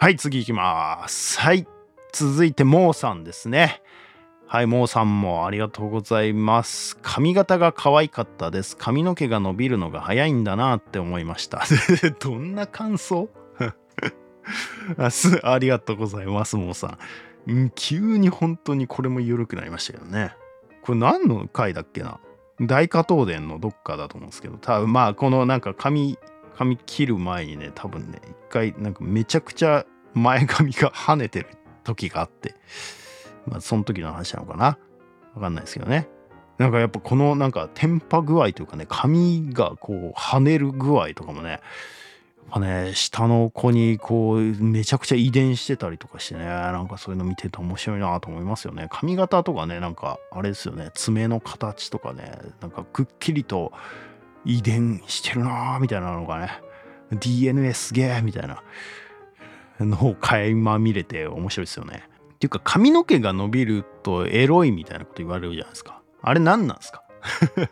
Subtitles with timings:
[0.00, 1.40] はい、次行きます。
[1.40, 1.66] はい、
[2.12, 3.82] 続いて、モーさんですね。
[4.46, 6.96] はい、モーさんもありがとうございます。
[7.02, 8.76] 髪型が可愛かったです。
[8.76, 11.64] 髪の毛が伸びるのが早いんだなって思いました。
[12.20, 13.28] どんな感想？
[14.96, 16.96] あすありがとうございます、モーさ
[17.48, 17.64] ん。
[17.64, 20.32] ん急に本当にこれも緩くなりましたけどね。
[20.82, 22.20] これ何の回だっけな？
[22.60, 26.16] 大加東伝のどっかだと思うんですけど、多分まあこのなんか髪、
[26.58, 31.46] 髪切る前にね、多分ね、一回なんかめちゃくちゃ前髪が跳ねてる
[31.84, 32.56] 時があって、
[33.46, 34.76] まあその時の話なのかな？
[35.36, 36.08] わかんないですけどね。
[36.58, 41.60] なんかやっぱこのなんかテンパ具合というかね、髪がこう跳ねる具合とかもね、やっ
[42.50, 48.88] ぱね、下の子にこうめちゃくちゃ遺伝してたりとかしてね、なんかそういうの見てて面白いなと思いますよね。
[48.90, 53.70] 髪型とかね、なんかあれですよね、爪の形とかね、なんかくっきりと
[54.48, 56.50] 遺伝してるなーみたいなのがね、
[57.12, 58.62] DNA すげえみたいな
[59.78, 62.02] のを垣間見れて面白いですよね。
[62.34, 66.00] っていうか髪の毛が伸びるとエロいみたいなこと言われるじゃないですか。
[66.22, 67.02] あれ何なんですか？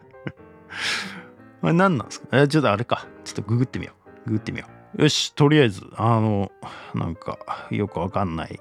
[1.62, 2.28] あれ何なんですか？
[2.32, 3.06] えちょっとあれか。
[3.24, 3.92] ちょっとググってみよ
[4.26, 4.30] う。
[4.30, 4.66] ググってみよ
[4.98, 5.02] う。
[5.02, 6.50] よし、とりあえず、あの、
[6.94, 7.38] なんか
[7.70, 8.60] よくわかんない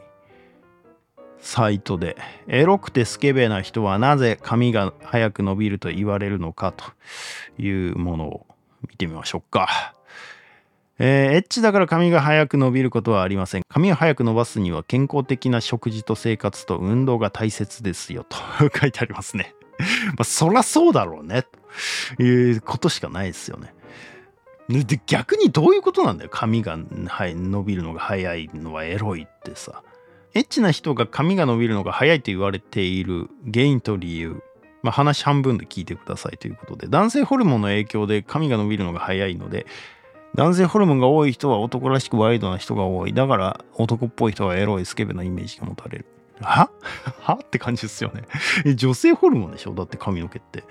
[1.46, 6.84] サイトで、エロくてスケベな人はなぜ髪が早く伸びると言われるのかと
[7.62, 8.48] いうものを
[8.90, 9.94] 見てみましょうか。
[10.98, 13.62] えーエッチだから髪が早く伸びることはありません。
[13.70, 18.38] 髪を早く伸ばすには健康的な食事と生活と運動が大切ですよと
[18.80, 19.54] 書いてありますね。
[19.78, 21.44] まあそらそうだろうね
[22.18, 23.76] ということしかないですよね。
[24.68, 29.84] で逆にどういうことなんだよ髪が、はい、伸びるのが早いのはエロいってさ。
[30.36, 34.44] エッチな人が髪が伸びるのが早いと言われている原因と理由。
[34.84, 39.66] まあ、話半分で聞いてくださいということで男性ホルモンの影響で髪が伸びるのが早いので
[40.36, 43.14] 男性ホルモンが多い人は男らしくワイドな人が多い。
[43.14, 46.06] だから男っぽい人はエロいスケベなイメージが持たれる。
[46.42, 46.70] は？
[47.22, 47.40] は？
[47.42, 48.26] って感じですよね。
[48.76, 49.74] 女性ホルモンでしょ？
[49.74, 50.66] だって髪の毛って。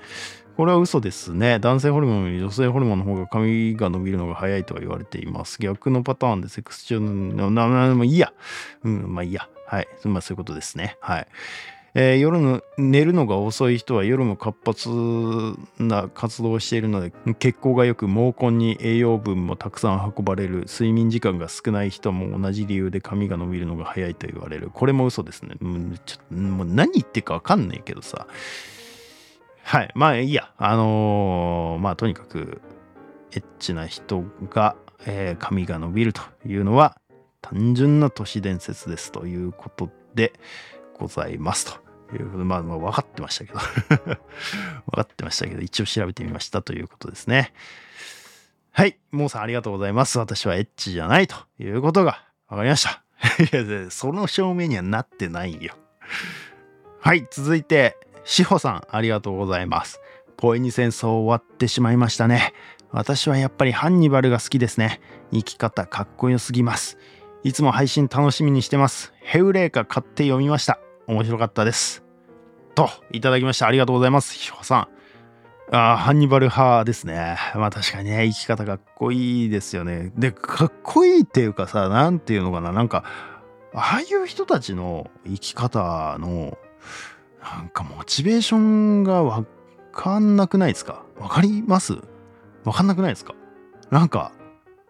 [0.56, 1.58] これは嘘ですね。
[1.58, 5.60] 男性ホルモンより女性ホルモンの方が髪が伸びるのが早いとは言われています。
[5.60, 8.32] 逆のパターンでセックス中の、な、な、まあいいや。
[8.84, 9.48] うん、まあいいや。
[9.74, 9.88] はい。
[10.04, 10.96] まあそういうことですね。
[11.00, 11.26] はい。
[11.96, 14.88] えー夜の寝るのが遅い人は夜も活発
[15.78, 28.26] な活動をしているので血行がよく毛根に栄養分もたくさん運ばれる睡眠時間が少ない人も同じ理由で髪が伸びるのが早いと言われるこれも嘘ですねうちょっともう何言ってるか分かんないけどさ
[29.62, 32.60] はいまあいいやあのーまあとにかく
[33.30, 34.74] エッチな人が、
[35.06, 36.96] えー髪が伸びるというのは
[37.44, 40.32] 単純な都市伝説ですということで
[40.98, 43.58] ございますということで、まあ、まあ分かってましたけど
[44.00, 44.16] 分
[44.96, 47.52] かってましたけど、一応調べてみましたということですね。
[48.70, 48.98] はい。
[49.12, 50.18] モーさんありがとうございます。
[50.18, 53.02] 私はエッチじゃないということが分かりました。
[53.44, 55.74] いや、その証明にはなってないよ。
[57.00, 57.26] はい。
[57.30, 60.00] 続いて、志保さんありがとうございます。
[60.38, 62.54] ポエニ戦争終わってしまいましたね。
[62.90, 65.00] 私はやっぱりハンニバルが好きですね。
[65.32, 66.96] 生き方かっこよすぎます。
[67.44, 69.12] いつも配信楽しみにしてます。
[69.20, 70.78] ヘウレーカ買って読みました。
[71.06, 72.02] 面白かったです。
[72.74, 73.66] と、いただきました。
[73.66, 74.32] ありがとうございます。
[74.32, 74.88] ひほさん。
[75.70, 77.36] あーハンニバル派ですね。
[77.54, 80.10] まあ確かにね、生き方かっこいいですよね。
[80.16, 83.04] で、かっこいいっていうかさ、なんていうのかな、なんか、
[83.74, 86.56] ああいう人たちの生き方の、
[87.42, 89.44] なんかモチベーションがわ
[89.92, 91.04] かんなくないですか？
[91.18, 91.98] わかります？
[92.64, 93.34] わかんなくないですか？
[93.90, 94.32] なんか、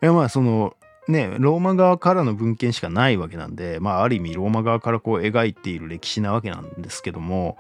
[0.01, 0.77] いやまあその、
[1.07, 7.59] ね、ローマ側からの文献しかないわけなんで、まあ、ある意味ローマ側からこう描いている歴史なわけなんですけども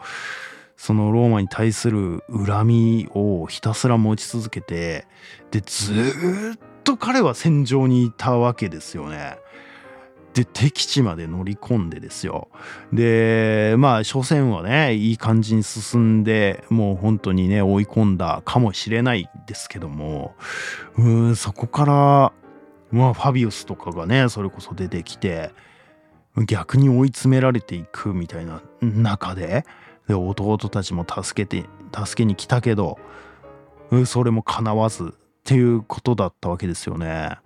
[0.76, 5.06] そのローマに対する恨みをひたすら持ち続けて
[5.50, 5.92] でず
[6.56, 9.38] っと彼は戦場にいたわけですよね。
[10.34, 12.48] で敵地まで乗り込んでですよ
[12.92, 20.34] でまあ初戦はねいい感じに進んでもう本当にね追い込んだかもしれないですけども
[20.98, 22.32] うんそこから
[22.94, 25.50] まあファビウスとかがねそれこそ出てきて
[26.46, 29.64] 逆に追い詰められていくみたいな中で
[30.08, 32.98] で弟たちも助けて助けに来たけど
[34.06, 37.36] それも叶わずっていうことだったわけですよね。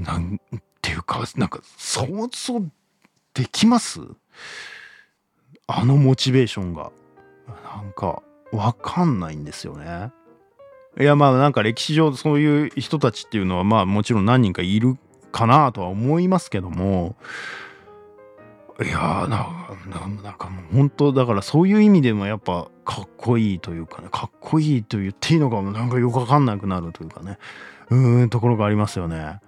[0.00, 0.40] なん
[0.80, 2.60] ていうかなんか想像
[3.34, 4.00] できます？
[5.66, 6.92] あのモチベーションが
[7.48, 8.22] なんか
[8.52, 10.10] わかんないんですよね。
[11.00, 14.98] いやまあなんか歴史上そういう人たちっていうのはまあもちろん何人かいる
[15.30, 17.16] かなとは思いますけども
[18.80, 19.48] いやーな
[19.86, 27.38] ななんかもう本当だからそういう意味でもやっぱかっこいいというかねかっこいいと言っていいのかもなんかよくわかんなくなるというかね
[27.90, 29.40] うーんところがありますよね。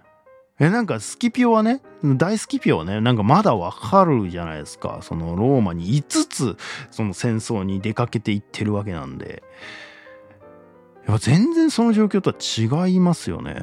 [0.60, 6.56] えなんかスキピオはね大スキピオはねなんかまだわかるじゃないですかそのローマに5つ
[6.92, 9.42] その戦争に出かけていってるわけなんで
[11.06, 13.54] やっぱ全然その状況とは違いますよね。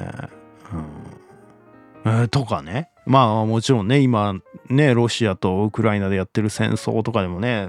[2.04, 4.34] うん、えー、とかねまあもちろんね今
[4.68, 7.68] ねロシアとウクライナでやってる戦争とかでもね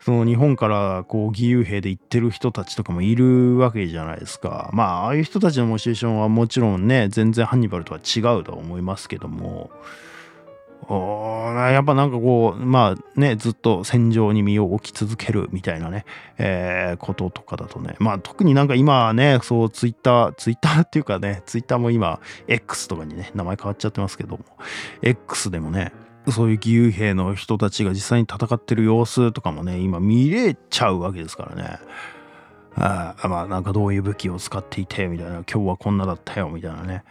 [0.00, 4.68] その日本からこう義勇兵で行ってる人たちとかもいるわけじゃないですか。
[4.72, 9.70] まあああいう人たちのモチベーションはもちろんね全然ハンニバルとは違うとは思いますけども
[10.90, 16.04] やっぱなんかこうまあねずっと戦場に身を置き続けるみたいなね、
[16.38, 17.94] えー、こととかだとね。
[17.98, 24.44] まあ特になんか今ねそうツイッターツイッターっていうかねツイッターも今 X とかにね名前変わっちゃってますけども。
[25.02, 25.92] X でもね
[26.28, 31.78] そういう義勇兵の人たちが実際に戦ってる様子とかもね、今見れちゃうわけですからね。
[32.76, 37.02] あまあなんかどういう武器を使っていてみたいな、今日はこんなだったよみたいなね、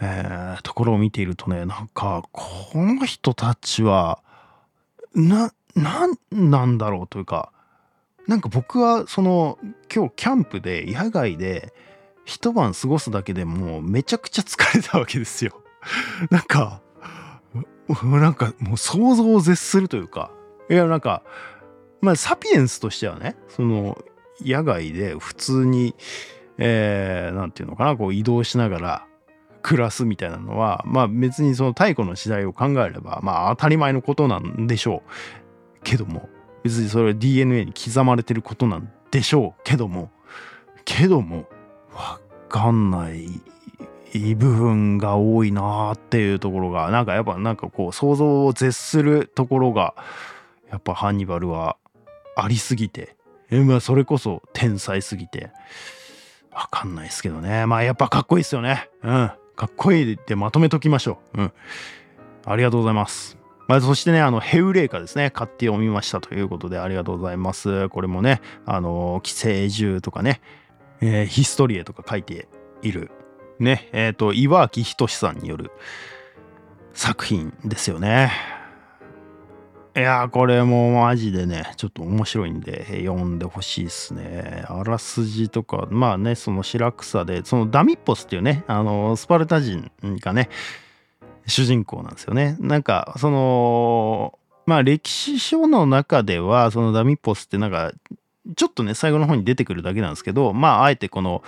[0.00, 4.20] えー、ところを見ているとね、なんかこの人たちは、
[5.14, 7.52] な、ななんだろうというか、
[8.26, 9.58] なんか僕はその
[9.94, 11.72] 今日キャンプで野外で
[12.24, 15.62] 一晩過ごすだけでもうめちゃくちゃ疲れたわけですよ。
[16.30, 16.82] なんか
[18.02, 20.30] なんかもう想像を絶するというか、
[20.68, 21.22] いやなんか、
[22.00, 23.96] まあサピエンスとしてはね、その
[24.40, 25.94] 野外で普通に、
[26.58, 29.06] えー、なんていうのかな、こう移動しながら
[29.66, 35.10] 暮らすみたいなのは、まあ別にその太古の時代を考えれば、まあ当たり前のことなんでしょう。
[35.82, 36.28] けども、
[36.62, 40.12] 別にそれは DNA に刻まれてることなんでしょうけども、
[40.84, 41.48] けども、
[41.92, 43.26] わかんない
[44.36, 49.94] 部分が多いなっていうところがなんかやっぱなんかこう想像を絶するところが
[50.70, 51.76] やっぱハンニバルは
[52.36, 53.16] ありすぎて
[53.50, 55.50] えまあそれこそ天才すぎて
[56.52, 61.52] わかんないですけどねまあやっぱかっこいいですよねうんかっこいいでまとめときましょううん
[62.44, 63.36] ありがとうございます
[63.68, 67.88] まあ、そしてね、あの、ヘウレイカですね、買って読みましたということでありがとうございます。
[67.88, 70.40] これもね、あの、寄生獣とかね、
[71.00, 72.46] えー、ヒストリエとか書いて
[72.82, 73.10] いる
[73.58, 75.72] ね、えっ、ー、と、岩脇仁さんによる
[76.92, 78.32] 作品ですよね。
[79.96, 84.62] いやこれもマジでね、ちょっと面白いんで、読んでほしいですね。
[84.68, 89.90] あらすじとか、まあね、その白草で、そのダミッポスっていうね、あの、スパルタ人
[90.20, 90.50] がね、
[91.46, 92.58] 主人公なんですよね。
[92.60, 97.94] なんか、その、まあ歴史書の中では、そのダミッポスってなんか、
[98.54, 101.42] ちょっとね、最後の方に出てくるだけなんですけど、まあ、あえてこの、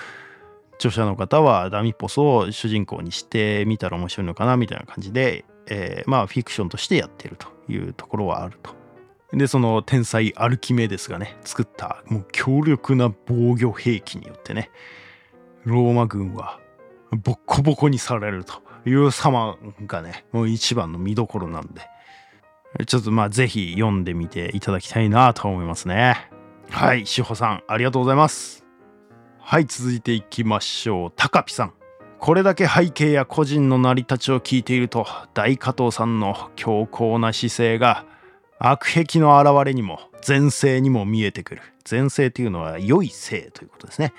[0.76, 8.76] 著者の方はダミッポスを主人公にしてみたら面白いのかなみたいな感じで、えー、まあフィクションとしてやってるというところはあると。
[9.32, 14.70] でその天才アルキメデスがね作ったもう強力な防御兵器によってね
[15.64, 16.58] ローマ軍は
[17.10, 21.82] ボッコボコにされるという様がねもう一番の見どころなんで
[22.86, 26.30] ちょっとまあぜひ読んでみていただきたいなと思いますね。
[26.70, 28.64] はい志保さんありがとうございます。
[29.38, 31.12] はい続いていきましょう。
[31.16, 31.72] 高ピさん。
[32.20, 38.04] これだけ背景や個人の成り立ちを聞いていると大加藤さんの強硬な姿勢が
[38.58, 41.62] 悪癖の表れにも前世にも見えてくる。
[41.88, 44.12] 前世というのは良い性ということですね。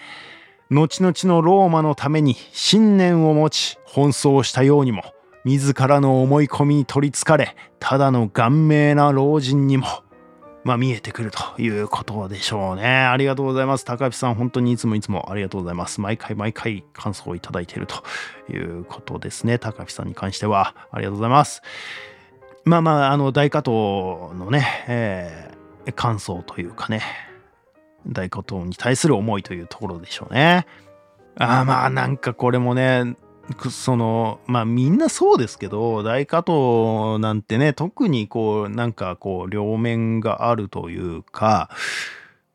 [0.72, 5.04] 後々のローマのために信念を持ち奔走したようにも
[5.44, 9.88] 自らの思い込みに取りつかれただの顔面な老人にも
[10.64, 12.84] まあ、見えてくるということでしょうね。
[12.86, 13.86] ありがとうございます。
[13.86, 16.02] 高橋さん、本当にいつもいつもありがとうございます。
[16.02, 18.04] 毎回毎回感想をいただいていると
[18.52, 19.58] いうことですね。
[19.58, 21.62] 高橋さんに関してはありがとうございます。
[22.66, 27.02] まあまあ、あの、大加藤のね、えー、感想というかね、
[28.06, 30.66] 大加藤に対する思いというところでしょうね。
[31.38, 33.16] あまあ、なんかこれもね、
[33.72, 41.70] そのまあみんなそうですけど大加藤なんてね特にこうなんかこう両面があるというか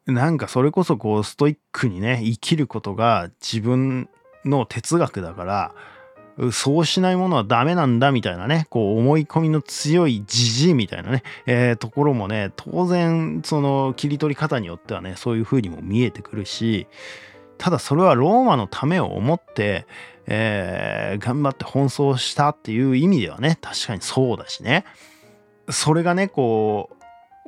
[0.07, 4.09] なんかそれこそこうストイックにね生きることが自分
[4.45, 5.75] の哲学だから
[6.51, 16.89] そうしないものはダメなんだみたいなね、こう思い込みの強いじじいみたいなね、えー、ところもね、当然その切り取り方によってはね、そういう風にも見えてくるし、
[17.57, 19.87] ただそれはローマのためを思って、
[20.27, 24.85] えー、頑張って奔走したっていう意味ではね確かにそうだしね。
[25.69, 26.91] それがねこ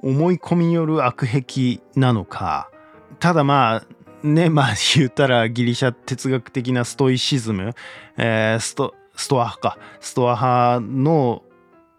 [0.02, 2.70] う思い込みによる悪癖なのか。
[3.18, 7.74] ただまあねまあ言ったらギリシャ哲学的なストイシズム、
[8.16, 9.78] えー、ストストア派か。
[10.00, 11.42] ストア派の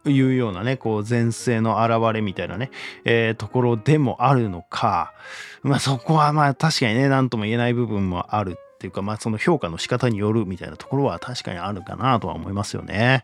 [0.05, 2.71] いうようなねこう前世の現れみたいなね、
[3.03, 5.13] えー、ところでもあるのか。
[5.63, 13.23] まあそこはまあ確かにね何とも言えない部分もあるっていうかまあその評価の仕方によるみたいなところは確かにあるかなとは思いますよね。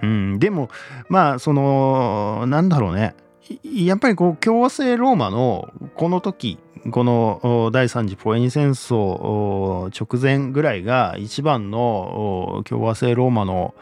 [0.00, 0.70] うん、でも
[1.08, 3.16] まあそのなんだろうね
[3.62, 6.58] やっぱりこう共和制ローマのこの時
[6.90, 13.74] この第三次ポエニ戦争直前ぐらいが一番の共和制ローマの、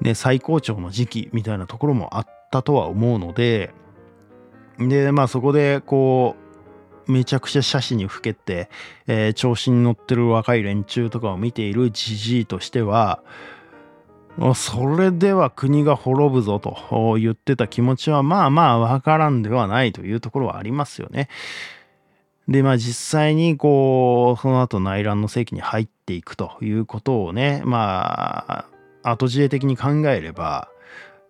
[0.00, 3.74] ね、最高潮の時期みたいなところもあったとは思うので
[4.78, 6.47] でまあそこでこう
[7.08, 8.70] めちゃくちゃ写真にふけて、
[9.06, 13.22] えー、調子に乗ってる若い連中とかを見ているじじいとしては
[14.54, 21.28] それでは国が滅ぶぞと言ってた気持ちはまあまあわからんではないというところはありますよね。
[22.46, 28.66] でまあ実際にこうその後内乱の世紀に入っていくということをねま
[29.02, 30.68] あ後知恵的に考えれば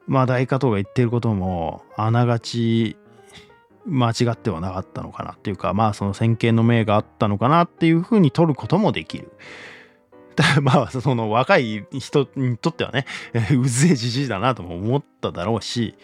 [0.06, 2.96] まあ大加藤が言ってることもあながち
[3.86, 9.32] 間違ってはなかったのかなっていうかまあその先見の明があったのかなっていうふうに取ることもできる。
[10.62, 13.06] まあその若い人にとってはね
[13.58, 15.96] うぜえじじいだなとも思っただろうし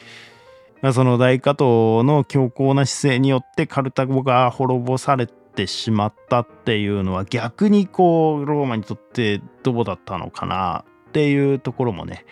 [0.92, 1.62] その大加藤
[2.04, 12.26] の強硬な姿勢によってカルタゴが滅ぼされてしまったっていうのは逆にこうローマにとってどうだったのかなっていうところもね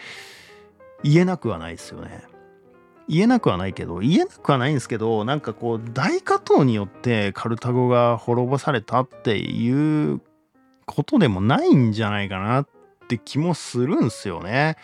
[1.05, 2.32] 言えなくはないですよね。
[3.13, 10.23] 言えなくはないけど言えなくはないんですけどなんかこう大加藤によってカルタゴが滅ぼされたっていう
[10.87, 12.69] ことでもないんじゃないかなっ
[13.09, 14.77] て気もするんですよね。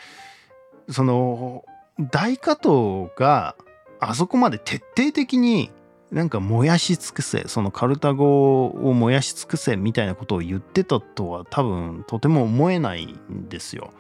[0.90, 1.64] その
[1.98, 3.56] 大加藤が
[3.98, 5.70] あそこまで徹底的に
[6.10, 13.94] なんか燃やし尽くせそのカルタゴを燃やし尽くせみたいなことを言ってたとは多分とても思えないんですよ。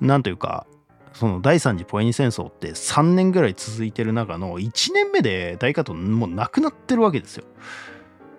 [0.00, 0.66] なんというか
[1.14, 7.44] その第三次ポエニ戦争って3年ぐらい続いてる中の1年目で大加藤もうなくなってるわけですよ。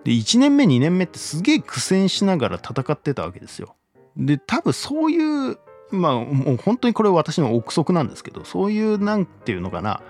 [0.04, 3.76] で、1年目、2年目ってすげえ苦戦しながら戦ってたわけですよ。
[4.18, 5.58] で、多分そういう、
[5.90, 10.02] まあ、もう本当にこれ私の憶測なんですけど、そういう、なんていうのかな、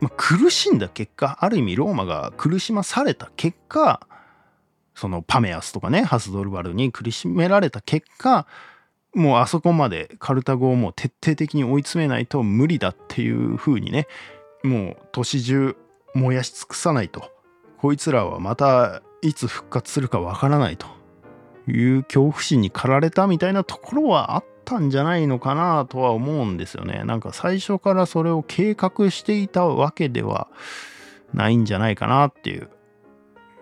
[0.00, 4.06] まあ、苦しんだ結果、ある意味ローマが苦しまされた結果、
[4.94, 8.46] そのパメアスとかね、ハスドルバルに苦しめられた結果、
[9.14, 14.06] もうあそこまでカルタゴをもう徹底的に追い詰めないと無理だっていう風にね、
[14.62, 15.76] もう年中
[16.14, 17.30] 燃やし尽くさないと。
[17.78, 20.86] こいつらはまたいつ復活するかわからないと
[21.70, 27.02] いう恐怖心に駆られたみたいなところはあったんじゃないのかなとは思うんですよね。
[27.04, 30.48] なんか最初からそれを計画していたわけでは
[31.32, 32.68] ないんじゃないかなっていう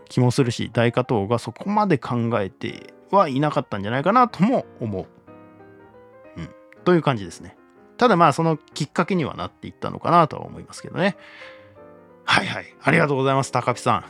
[0.09, 5.07] 気もするし、大加藤がそこまで考えてはいなかったんじゃないかなとも思う。
[6.85, 7.57] という感じですね。
[7.97, 11.17] ただまあそのきっかけにはなっていったのかなとは思いますけどね。
[12.25, 12.75] はいはい。
[12.83, 14.05] ありがとうございます、高木さん。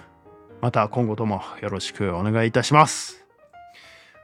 [0.61, 3.27] また今後ともよろしくお願いいたします。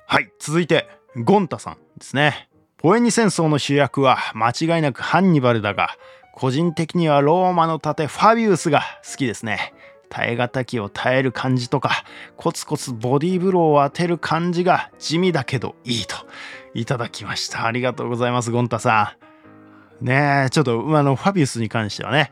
[0.07, 2.49] はい、続いて、ゴンタさんですね。
[2.77, 5.97] ポエニ戦争の主役は間違いなくハンニバルだが、
[6.33, 9.75] 個人的にはローマの盾ファビウスが好きですね。
[10.09, 12.05] 耐え難きを耐える感じとか、
[12.37, 16.17] コツコツボディーブローを当てる感じが地味だけどいいと
[16.75, 17.67] いただきました。
[17.67, 19.29] ありがとうございます、ゴンタさん。
[20.01, 22.31] ねえ、ちょっと、あの、ファビウスに関してはね、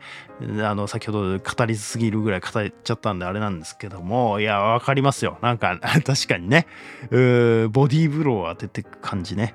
[0.63, 5.37] あの、先ほど語りすぎるぐらい語っちゃったんであれなんですけども、いや、わかりますよ。
[5.41, 6.65] なんか、 確かにね、
[7.11, 9.53] うーボディーブローを当ててく感じね。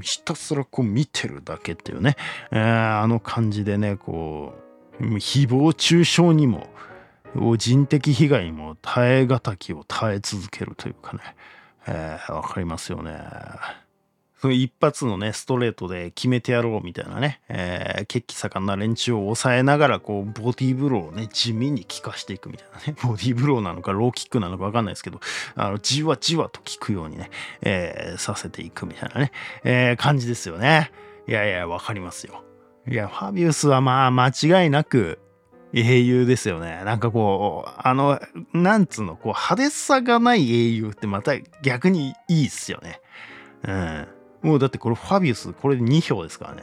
[0.00, 2.16] ひたすらこう見てるだけっていうね、
[2.52, 4.54] えー、あの感じでね、こ
[5.00, 6.68] う、誹謗中傷にも、
[7.56, 11.20] 人的被害にも耐え難きを耐え続けるというかね、
[11.88, 13.18] えー、わかりますよね。
[14.44, 25.20] 一発のね、ストレートで決めてやろうみたいなね、えー、血気盛んな連中を抑えながら、こう、ボディーブローをね、地味に効かしていくみたいなね、 ボディーブローなのか、ローキックなのかわかんないですけど、
[25.56, 27.30] あの、じわじわと効くようにね、
[27.62, 29.32] えー、させていくみたいなね、
[29.64, 30.92] えー、感じですよね。
[31.26, 32.44] いやいや、わかりますよ。
[32.86, 35.18] いや、ファビウスはまあ、間違いなく、
[35.74, 36.82] 英雄ですよね。
[36.84, 38.20] なんかこう、あの、
[38.54, 43.00] なんつうの、こう、派手さがない英雄ってまた逆にいいっすよね。
[43.66, 44.08] うん。
[44.42, 46.62] もうだってこれファビウス、これ2票ですからね。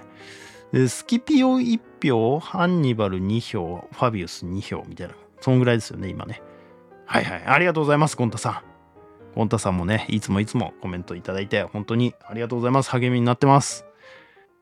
[0.72, 5.14] でスキピオ1票、ハンニバル2票、ファビウス2票みたいな。
[5.42, 6.42] そんぐらいですよね、今ね。
[7.06, 7.44] はいはい。
[7.46, 8.62] ありがとうございます、ゴンタさん。
[9.36, 12.90] ゴンタさんもね、いつもいつもコメントいただいて、本当にありがとうございます。
[12.90, 13.86] 励みになってます。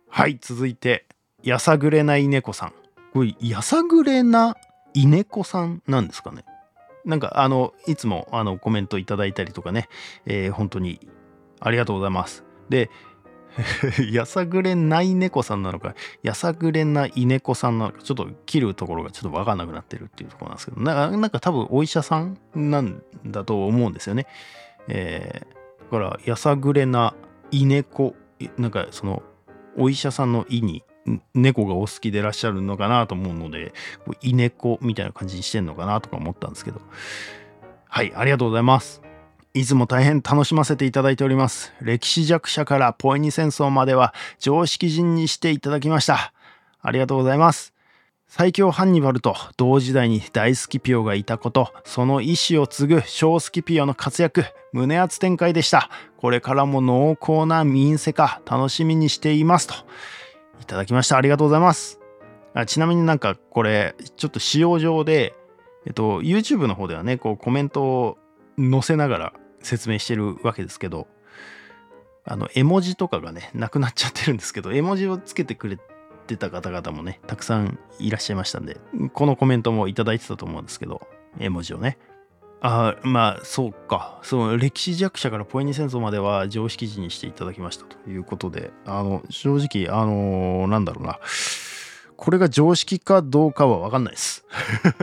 [0.10, 1.05] はい、続いて、
[1.41, 2.74] やさぐれない猫さん。
[3.13, 4.58] これ、やさぐれな
[4.93, 6.43] 稲子さんなんですかね。
[7.05, 9.89] なんか、あの、いつもあのコメントいただいたりとかね、
[10.25, 11.00] えー、本当に
[11.60, 12.43] ありがとうございます。
[12.70, 12.89] で、
[14.12, 24.25] やさぐれない猫さんなのか、やさぐれない猫さんなのか、ちょっと切るところがちょっとわかんなくなってるっていうところなんですけど、なんか多分お医者さんなんだと思うんですよね。
[24.88, 27.13] えー、だからやさぐれな
[27.51, 28.15] 稲子
[28.58, 29.24] なんかその
[29.77, 30.84] お医者さんの「医」に
[31.34, 33.74] 猫がお好きでいらっしゃるのかなと思うので
[34.22, 36.82] 稲子みたいな感じにしてんのかなとか思ったんですけど
[37.88, 39.01] はいありがとうございます
[39.56, 41.74] いつも大変楽しませていただいております。
[41.80, 46.34] 歴史弱者からポエニ戦争までは常識人にしていただきました。
[46.82, 47.72] ありがとうございます。
[48.28, 55.92] 最強ハンニバルと同時代に大スキピオがいたことその意志を継ぐ小スキピオの活躍胸熱展開でした。
[56.18, 59.76] これからも濃厚な民生化楽しみにしていますと
[60.64, 61.18] いただきました。
[61.18, 62.00] ありがとうございます。
[62.56, 65.36] あちなみになんかこれちょっと使用上で
[65.86, 68.18] えっと YouTube の方ではねこうコメントを
[68.58, 71.08] 載せながら説明してるわけですけど
[72.25, 75.77] あの絵文字とかがねなくなっちゃってるんですけど絵文字をつけてくれ
[76.24, 78.77] てた方々もね、たくさんいらっしゃいましたんで、
[79.13, 81.05] このコメントもいただいてたと思うんですけど、
[81.39, 81.98] 絵文字をね。
[82.62, 84.20] あまあ、そうか。
[84.24, 91.20] その歴史弱者からポエニ戦争までは常識人にしていただきましたということで、あの、正直、あのー、なんだろうな。
[92.15, 94.46] これが常識かどうかはわかんないです。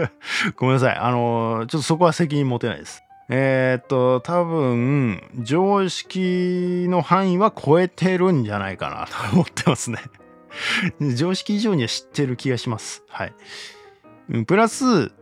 [0.57, 0.97] ごめんなさい。
[0.97, 3.03] あのー、ちょっとそこは責任持てないです。
[3.33, 9.99] えー、っと、多分、常識の範囲は超えてるんじゃないかなと思ってますね。
[11.15, 13.05] 常識以上には知ってる気がします。
[13.09, 13.35] はい。
[14.47, 15.13] プラス、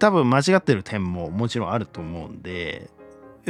[0.00, 2.90] 多分間違ってる点ももちろんあると思うんで、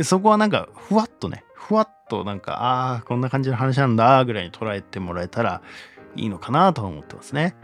[0.03, 5.63] そこはなんか、ふわっとね、ふわっとなんか、ああ、こんな感じの話なんだ、ぐらいに捉えてもらえたら
[6.15, 7.57] いいのかなと思ってますね。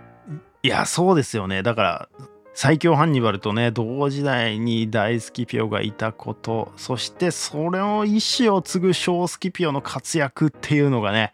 [0.63, 1.63] いや、そうですよね。
[1.63, 2.09] だから、
[2.55, 11.33] 最強ハンニバルとね、同時代に大スキピオがいたこと、そしてそれを意志を継ぐ小スキピオの活躍っていうのがね、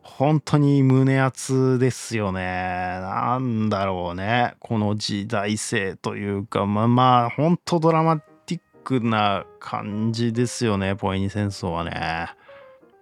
[0.00, 2.40] 本当に胸熱ですよね。
[2.40, 4.54] なんだろうね。
[4.60, 10.96] この時代性というか、まあまあ、本当ドラマティックな感じですよね。
[10.96, 12.30] ポエニ戦争はね。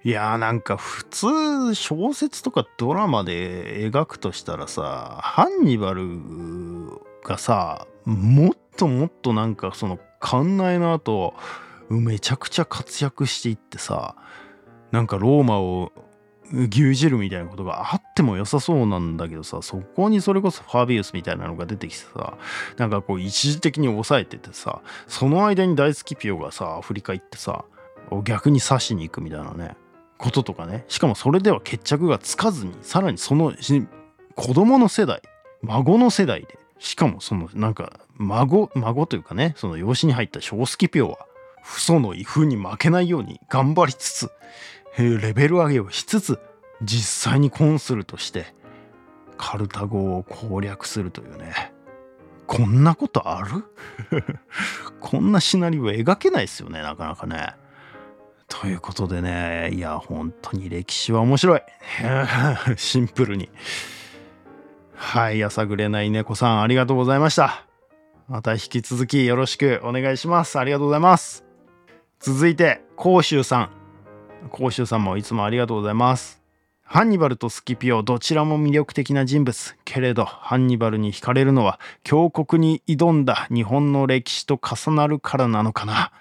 [0.03, 6.19] いやーなんか普通小説とかドラマで描くとしたらさ、ハンニバル
[7.25, 11.35] がさ、もっともっとなんかその艦内の後、
[11.89, 14.17] めちゃくちゃ活躍していってさ、
[14.91, 15.93] なんかローマを
[16.53, 22.37] 牛耳るみたいなことがあっても良さそうなんだけどさそこにそれこそファビウスみたいなのが出てきてさ
[22.77, 27.65] なんかこう一時的に抑えててさその間に大好きピオがさアフリカ行ってさ
[28.25, 29.77] 逆に刺しに行くみたいなね
[30.19, 30.85] こととかね。
[30.89, 33.55] しかもそれでは決着がつかずにさらにその
[34.35, 35.23] 子供の世代
[35.63, 41.19] 孫の世代でしかもそのなんか孫孫というかねその養子に入った小スキピオは
[41.63, 44.31] 父祖の威風に負けないように頑張りつつ
[44.99, 46.41] レベル上げをしつつ
[46.83, 48.55] 実際にコンスルとして
[49.37, 51.73] カルタゴを攻略するというね。
[52.47, 53.65] こんなことある？
[55.01, 57.55] こんなシナリオ描けないですよねなかなかね。
[58.49, 61.63] ということでねいや本当に歴史は面白い。
[62.77, 63.51] シンプルに。
[65.03, 67.67] はいやさぐれない猫さんありがとうございました。
[68.29, 70.59] また引き続きよろしくお願いします。
[70.59, 71.45] ありがとうございます。
[72.21, 73.71] 続いて甲州さん。
[74.51, 76.43] 甲州さんもいつもありがとうございます。
[76.83, 79.77] ハンニバルとスキピオどちらも魅力的な人物。
[79.85, 86.13] けれどハンニバルに惹かれるのは強国に挑んだ日本の歴史と重なるからなのかな。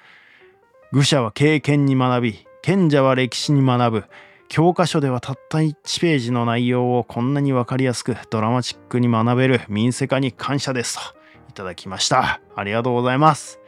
[0.94, 4.04] 愚者は経験に学び賢者は歴史に学ぶ。
[4.50, 11.18] 教科書ではたった1ページの内容をこんなに分かりやすくドラマチックに学べる民生化に感謝ですと
[11.50, 13.60] いただきましたありがとうございます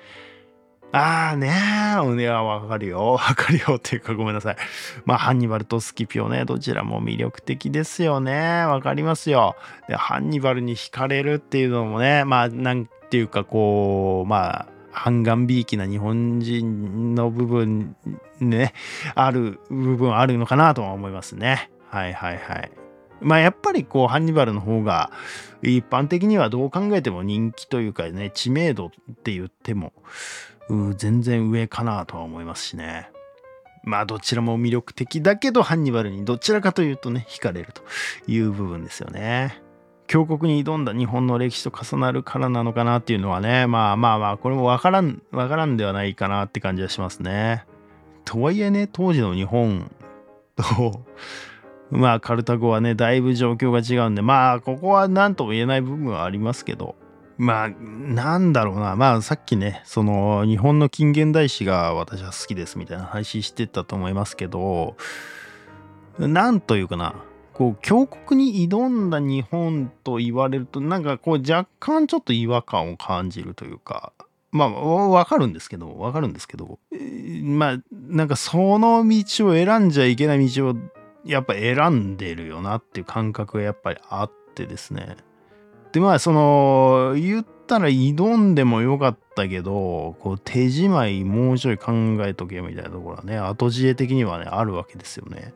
[0.91, 3.13] ああねえ、いや、わかるよ。
[3.13, 4.57] わかるよっていうかごめんなさい。
[5.05, 8.65] まあ、ハンニバルとスキピオね、どちらも魅力的ですよね。
[8.65, 9.55] わかりますよ。
[9.87, 17.95] で、ハンニバルに惹かれるっていうのもね、まあ、なんていうかこう、まあ、半眼びいきな日本人の部分
[18.39, 18.73] ね、
[19.15, 21.69] ある部分あるのかなとは思いますね。
[21.89, 22.71] はいはいはい。
[23.21, 25.11] まあやっぱりこうハンニバルの方が
[25.61, 28.89] 一般的にはどう考えても人気というかね知名度っ
[29.23, 29.93] て言っても
[30.97, 33.11] 全然上かなとは思いますしね。
[33.83, 37.83] まあどちらも魅力的だけどハンニバルにどちらかというとね惹かれると
[38.27, 39.61] いう部分ですよね。
[40.11, 47.63] 強国に挑んだ日本の歴史と重なるからなのかなっていうのはねまあまあまあこれも分からん分からんではないかなって感じはしますね。
[48.25, 49.89] とはいえね当時の日本
[50.57, 51.05] と
[51.91, 56.95] まあカルタゴはねだいぶ状況が違うんでまあここは何とも言えない部分はありますけど
[57.37, 58.95] まあ、なんだろうな。
[58.95, 64.95] まあ、さっきね、その、日本の近現代史が私は好きですみたいな話してたと思いますけど、
[66.19, 67.15] なんというかな。
[67.53, 74.13] こう、強国に挑んだ日本と言われると、なんかこう、若干ちょっと違和感を感じるというか、
[74.51, 76.77] まあわかるんですけどわかるんですけど
[77.41, 80.75] まあなんかその道を選んじゃいけない道を
[81.25, 85.15] やっぱ選んでるよなっていう感覚がやっぱりあってですね
[85.93, 95.53] でまあその言ったら挑んでもよかったけどこう手仕舞いもうちょい考えとけみたいなところはね後知恵的にはねあるわけですよね。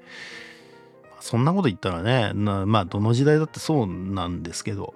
[1.26, 4.94] そんなこと言ったらねまあどの時代だってそうなんですけど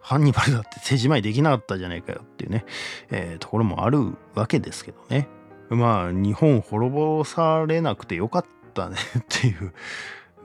[0.00, 2.64] ハンニバルだって手仕舞いできなかったじゃないかよっていうね、
[3.10, 5.26] えー、ところもあるわけですけどね。
[5.68, 9.72] まあ日本滅ぼされなくてよかったね っていう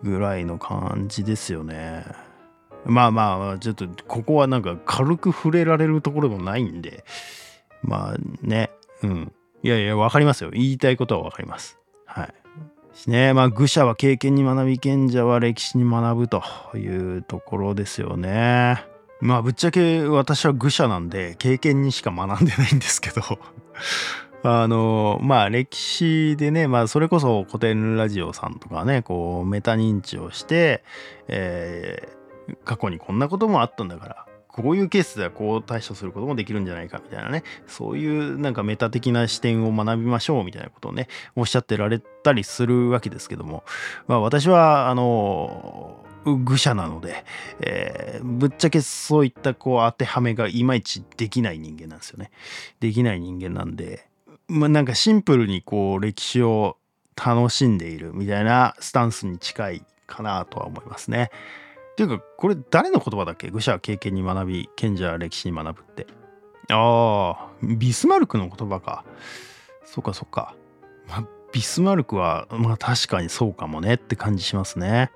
[0.01, 2.03] ぐらいの感じですよね。
[2.85, 7.05] まあまあちょっとここはなんか軽く触れられるところもないんで
[7.83, 8.71] まあね
[9.03, 9.31] うん。
[9.61, 10.49] いやいや分かりますよ。
[10.49, 11.80] 言いたいことは分かります。
[13.07, 13.33] ね。
[13.33, 16.43] まあ愚者は経験に学び賢者は歴史に学ぶと
[16.75, 18.85] いうところですよね。
[19.19, 23.21] まあぶっちゃけ私は愚者なんで経験にしか学んでないんですけど。
[24.43, 30.83] あのまあ歴史でねまあそれこそ古典ラジオさんとかねこうメタ認知をして、
[31.27, 43.63] えー、過去にこんなこともあったんだからこういうケースではこう対処することもできるんじゃないかみたいなねそういうなんかメタ的な視点を学びましょうみたいなことをねおっしゃってられたりするわけですけども
[44.07, 47.25] まあ私はあの愚者なので、
[47.61, 52.31] えー、ぶっちゃけそういったこう当てはめがいまいちできない人間なんですよね。
[52.79, 54.07] できない人間なんで、
[54.47, 56.77] まあ、なんかシンプルにこう歴史を
[57.15, 61.31] 楽しんでいるみたいなスタンスに近いかなとは思いますね。
[62.07, 63.49] ていうかこれ誰の言葉だっけ？
[63.49, 66.07] 愚者は経験に学び賢者は歴史に学ぶって。
[66.69, 69.03] ああビスマルクの言葉か。
[69.85, 70.55] そっかそっか。
[71.07, 75.11] ま、ビスマルクはまあ確かにそうかもねって感じしますね。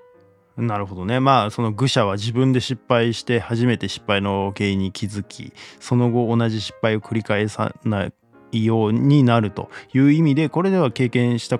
[0.56, 1.20] なるほどね。
[1.20, 8.10] まあその愚者は自分で失敗して初めて失敗の原因に気づきその後同じ失敗を繰り返さな
[8.52, 11.58] いようになるという意味でこれでは経験した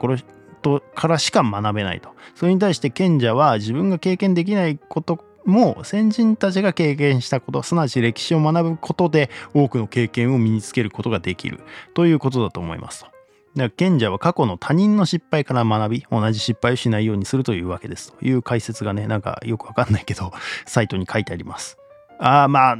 [0.66, 2.10] 頃とからしか学べないと。
[2.34, 11.60] それに対して賢者は自分が経験できないことも先人たちが経験したことすなわち歴史を学ぶことで多くの経験を身につけることができる。
[11.94, 13.70] ということだと思いますと。
[13.70, 18.24] 賢者は過去の他人の失敗から学び同じ失敗をしないようにするというわけですと。
[18.24, 20.32] いう解説がねなんかよくわかんないけど
[20.66, 21.78] サイトに書いてあります。
[22.18, 22.78] ああまあ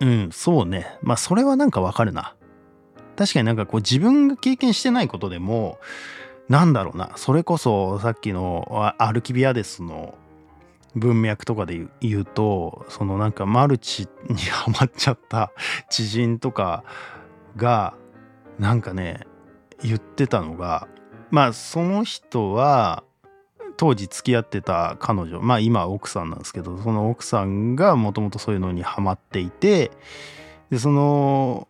[0.00, 0.98] うんそうね。
[1.02, 2.34] まあそれはなんかわかるな。
[3.16, 5.78] 確かになんかこう自分が経験してないことでも
[6.50, 7.12] なんだろうな。
[7.14, 10.16] それこそさっきのアルキビアデスの
[10.96, 15.52] 文脈とかで言うとそのなんかマルチにはまっちゃった
[15.88, 16.82] 知人とか
[17.56, 17.94] が
[18.58, 19.28] なんかね
[19.80, 20.88] 言ってたのが
[21.30, 23.04] まあその人は
[23.76, 29.92] 当時付き合ってた彼女まあ今は奥さんなんですけどその奥さんがもともとそういうのにハマっていて
[30.70, 31.68] でその、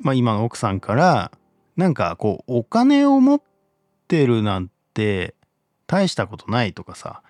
[0.00, 1.32] まあ、今の奥さんから
[1.76, 3.42] なんかこうお金を持っ
[4.12, 5.34] てるなんて
[5.86, 7.22] 大したことないとかさ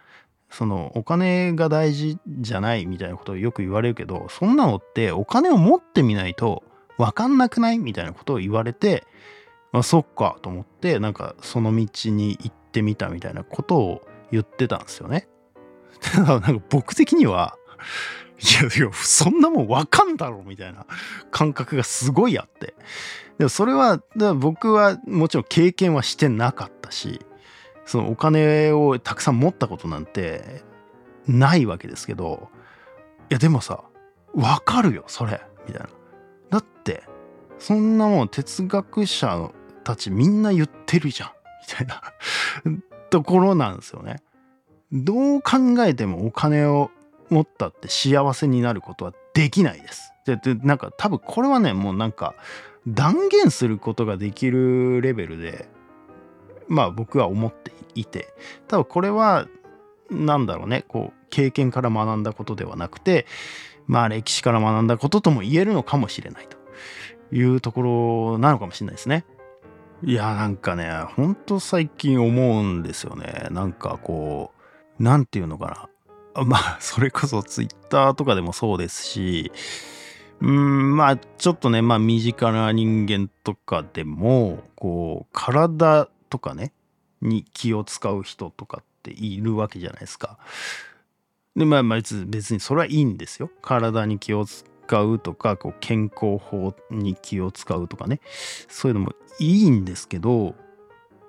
[0.50, 6.64] そのお金が大事じゃないみたいなことをよく言われるけどそんなのってお金を持ってみないと
[6.98, 9.04] 分かんなくないみたいなことを言われて
[9.70, 15.28] あそっかと思ってなんかその道に行ってみたみたいなことを言ってたんですよね。
[16.18, 17.56] なんか僕的には
[18.42, 20.86] いやいやそんなもんわかんだろみたいな
[21.30, 22.74] 感覚がすごいあって
[23.38, 24.02] でもそれは
[24.34, 27.20] 僕はもちろん経験はしてなかったし
[27.86, 30.62] そのお金をたくさん持ったことなんて
[31.26, 32.48] ないわけですけど
[33.30, 33.84] いやでもさ
[34.34, 35.88] わかるよそれみたいな
[36.50, 37.04] だって
[37.58, 39.50] そんなもん哲学者
[39.84, 41.30] たちみんな言ってるじゃん
[41.68, 42.02] みたいな
[43.10, 44.22] ところなんですよね。
[44.90, 46.90] どう考えてもお金を
[47.32, 50.12] 持ったって幸せになることはできないです。
[50.26, 52.34] ででなんか多分これはねもうなんか
[52.86, 55.68] 断言することができるレベルで
[56.68, 58.32] まあ僕は思っていて
[58.68, 59.48] 多分これは
[60.10, 63.26] 何だろうねこう経験から学んだことではなくて
[63.86, 66.56] まあ歴史から学んだこととも言えるのかもしれないと
[67.34, 67.82] いうとこ
[68.34, 69.24] ろなのかもしれないですね。
[70.04, 74.52] いやなんかねほんと最近思うんですよねなんかこ
[74.98, 75.88] う何て言うのかな
[76.46, 79.52] まあそれこそツイッターとかでもそうですし
[80.40, 86.72] うんまあちょっとねまあ身近な人間とかでもこう体とかね
[87.20, 90.38] に気を使う人とかっているわけじゃないですか。
[91.54, 93.50] でまあ別別にそれはいいんですよ。
[93.60, 98.20] 体に気を使うとかこう健康法に気を使うとかね
[98.68, 100.54] そういうのもいいんですけど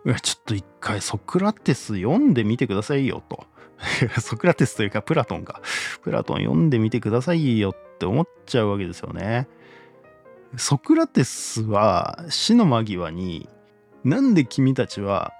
[0.06, 3.46] いやちょっと一回ソクラテス読んでみてくださいよと
[4.22, 5.62] ソクラテスというかプラトンか
[6.02, 9.48] プラトン読んでみてくださいよって思っちゃうわけですよね
[10.58, 13.50] ソクラテスは死の間際に
[14.04, 15.34] なんで君たちは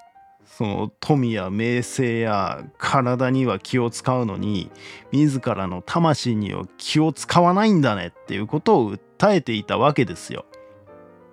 [0.46, 4.70] その富や名声や体には気を使うのに
[5.10, 10.44] 自らの魂には気を使わないんだねっていうことを訴えていたわけですよ。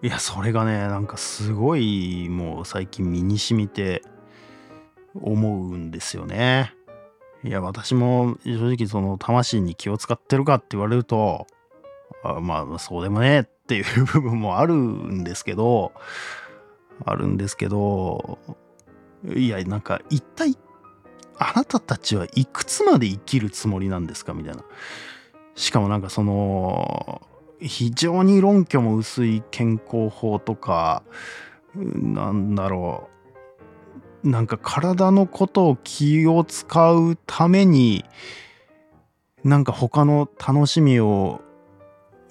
[0.01, 4.01] いやそれがねなんかすごいもう最近身に染みて
[5.13, 6.73] 思うんですよね。
[7.43, 11.47] いや私も正直その魂に気を使ってるかって言われると
[12.23, 15.91] あまあそうでもねっていう部分もあるんですけど
[17.03, 18.37] あるんですけど
[19.35, 20.55] いやなんか一体
[21.39, 24.33] あなたたちはいくつまで生きるつもりなんですか？
[24.33, 24.63] みたいな。
[25.55, 27.21] しかもなんかその
[27.59, 31.01] 非常に論拠も薄い健康法とか
[31.75, 33.10] なんだろう。
[34.23, 38.05] なんか体のことを気を使うために
[39.43, 41.41] なんか他の楽しみを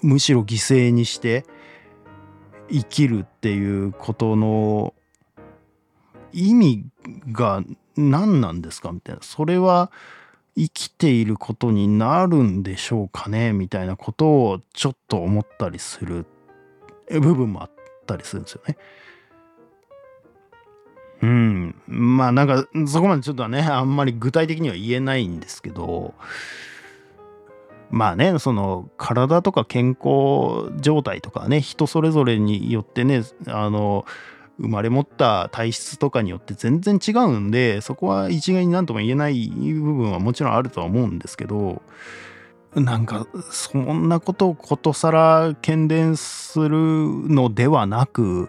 [0.01, 1.45] むしろ犠牲にして
[2.71, 4.95] 生きるっていうことの
[6.33, 6.85] 意味
[7.33, 7.63] が
[7.97, 8.93] 何なんですか？
[8.93, 9.23] みたいな。
[9.23, 9.91] それは
[10.57, 13.53] 生きていることになるんでしょうかね？
[13.53, 16.25] みたいなことをちょっと思ったりする
[17.11, 17.71] 部分もあっ
[18.07, 18.77] たりするんですよね。
[21.23, 21.75] うん。
[21.87, 26.15] まあなんかそこまでちょっとねあんまり具体的には言えないんですけど
[27.91, 34.07] まあねその体とか健康状態とかね人それぞれによってねあの
[34.61, 41.83] 生まれ持った体質とかによって全然違うんでそこは一概に何とも言えない部分はもちろんあるとは思うんですけど
[42.75, 48.49] なんかそんなことをことさら喧伝するのではなく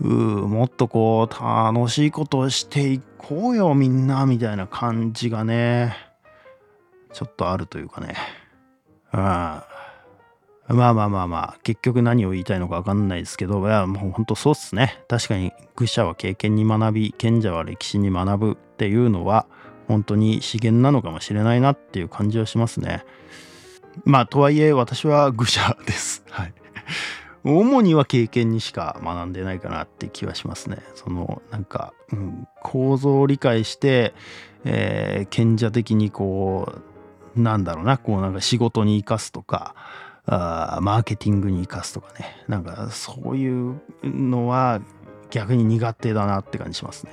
[0.00, 5.96] もっとこう楽しいことをしていこうよみんなみたいな感じがね
[7.12, 8.14] ちょっとあるというかね
[9.12, 9.20] うん
[10.68, 15.00] まあまあまあまあ、結局何を言いたいのかわかんないですけど、いや、もう本当そうっすね。
[15.06, 19.46] 確かに、愚者は経験に学び、賢者は歴史に学ぶっていうのは、
[19.86, 23.04] 本当に資源なのかもしれないなっていう感じはしますね。
[24.04, 26.24] まあ、とはいえ、私は愚者です。
[26.30, 26.54] はい。
[27.46, 30.78] 主には経験にしか学んでないかなって気はしますね。
[30.94, 34.14] その、なんか、うん、構造を理解して、
[34.64, 36.80] えー、賢者的にこ
[37.36, 39.74] う、なんだろうな、こうなんか仕事に生かすとか、
[40.26, 44.80] あマーケティングに生かすとかねなんかそういうのは
[45.30, 47.12] 逆に苦手だなって感じしますね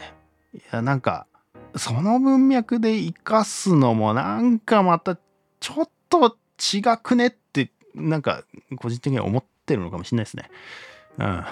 [0.55, 1.27] いやなんか
[1.75, 5.17] その文脈で生かすのもなんかまた
[5.59, 8.43] ちょっと違くねってなんか
[8.77, 10.49] 個人的には思ってるのかもしれないですね
[11.19, 11.43] うん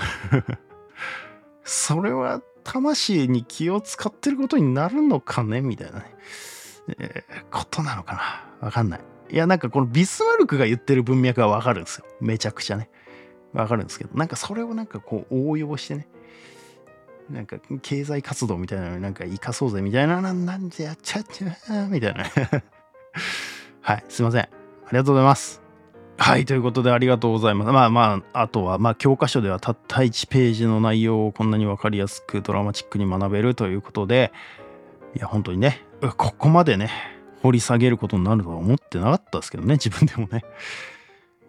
[1.63, 5.62] それは魂に気を使ってることになるのかね？
[5.62, 6.15] みたいなね、
[7.00, 8.65] えー、ことなのかな？
[8.67, 12.06] わかんないいや、なんかこのビスマルクが言ってる文脈はわかるんですよ。
[12.19, 12.89] めちゃくちゃね。
[13.54, 16.08] わかるんですけど、なんかそれをなんかこう応用してね、
[17.30, 22.26] なんか経済活動みたいなのになんか生かそうぜみたいな、なんでやっちゃっちゃみたいな。
[23.82, 24.41] はい、すいません。
[24.41, 24.47] あ
[24.91, 25.61] りがとうございます。
[26.17, 27.71] はい、ということでありがとうございます。
[27.71, 34.32] まあまあ、あとは、まあ教科書ではたった1ページの内容をこんなにわかりやすくドラマチックに学べるということで、
[35.15, 35.84] いや、本当にね、
[36.17, 36.89] ここまでね、
[37.41, 40.43] 掘り下げることになるとは思ってなかったですけどね、自分でもね。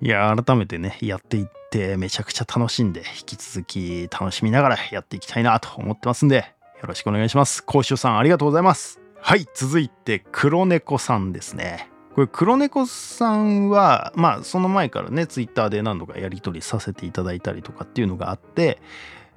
[0.01, 7.63] いや、改めてね、やっていって、めちゃくちゃ楽しんで、引き続き楽しみながらやっていきたいなと思ってますんで、よろしくお願いします。
[7.63, 9.01] 講習さん、ありがとうございます。
[9.21, 11.92] はい、続いて、黒猫さんですね。
[12.15, 18.81] これ、黒猫さんは、まあ、その前からね、ツイッターで何度かやり取りさせていただいたりとかっていうのがあって、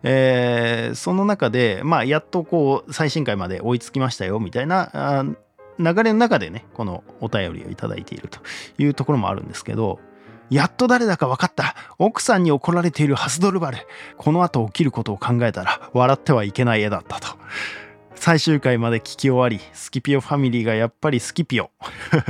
[0.04, 5.26] えー、その中で、まあ、やっとこう、最新回まで追いつきましたよ、みたいな
[5.80, 8.40] 流れの中でね、このお便りをいただいていると
[8.78, 10.00] いうところもあるんですけど、
[10.50, 11.76] やっと誰だか分かった。
[11.98, 13.80] 奥さんに怒られているハスドルバル。
[14.18, 17.30] この後起きることを考えたら笑ってはいけない絵だったと。
[18.16, 21.70] 最終回まで聞き終わり、スキピオファミリーがやっぱりスキピオ。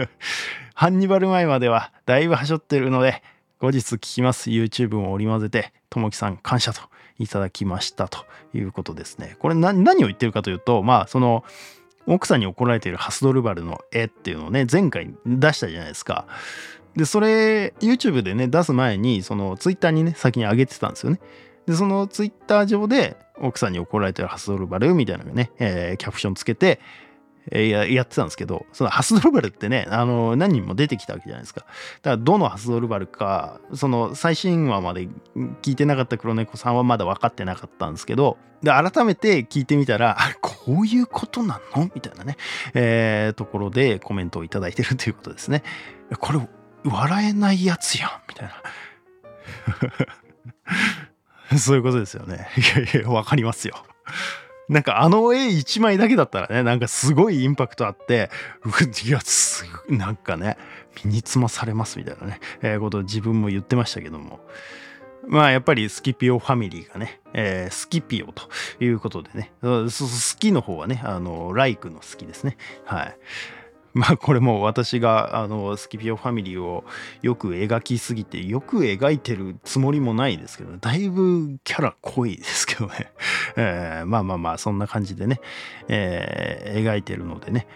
[0.75, 3.23] ハンニバル前まではだいぶはしょってるので、
[3.59, 4.49] 後日聞きます。
[4.49, 6.81] YouTube も織り交ぜて、ともきさん感謝と
[7.19, 9.37] いただきましたということですね。
[9.39, 11.45] これ何を言ってるかというと、まあその、
[12.07, 16.27] 奥さんに怒られているハスドルバルの絵っていうのをね前回出したじゃないですか
[16.95, 21.19] でそれ YouTube でね出す前にその Twitter にね先に上げてたんですよね
[21.65, 26.79] でその Twitter 上で奥さんに怒られてるハスドルバルみたいなね、えー、キャプションつけて
[27.51, 31.61] えややってたんですけどそのハスドルバルってねあの何人も出てきたわけじゃないですか。
[31.61, 35.07] だからどのハスドルバルかその最新話まで
[35.61, 41.89] 聞いてなかった黒猫さんはまだ分かってなかったんですけどで改めて聞いてみたらあれこういうことなの？
[41.93, 42.37] みたいなね、
[42.73, 45.61] えー、ところでコメントを頂いてるということですね。
[46.19, 46.39] これ
[46.83, 48.09] 笑えないやつやん。
[48.27, 48.53] みたいな。
[51.58, 52.49] そういうことですよね。
[52.58, 53.75] いやいや、わかりますよ。
[54.67, 58.31] なんかあの絵一枚だけだったらね、なんかすごいインパクトあって、
[59.05, 60.58] いや、すなんかね、
[61.03, 64.39] 身につまされますみたいなね、えー、ことを自分も言ってましたけども。
[65.27, 68.43] まあやっぱりスキピオファミリーがね、えー、スキピオと
[68.79, 69.89] いうことでね、好
[70.39, 72.58] きの方はね、あの、ライクの好きですね。
[72.86, 73.17] はい。
[73.97, 76.84] まあこれも私があのスキピオファミリーを
[77.21, 83.13] よく描きすぎてよく描いてるつもりもないですけどだいぶキャラ濃いですけどね、
[83.55, 85.39] えー、まあまあまあそんな感じでね、
[85.88, 87.67] えー、描いてるのでね。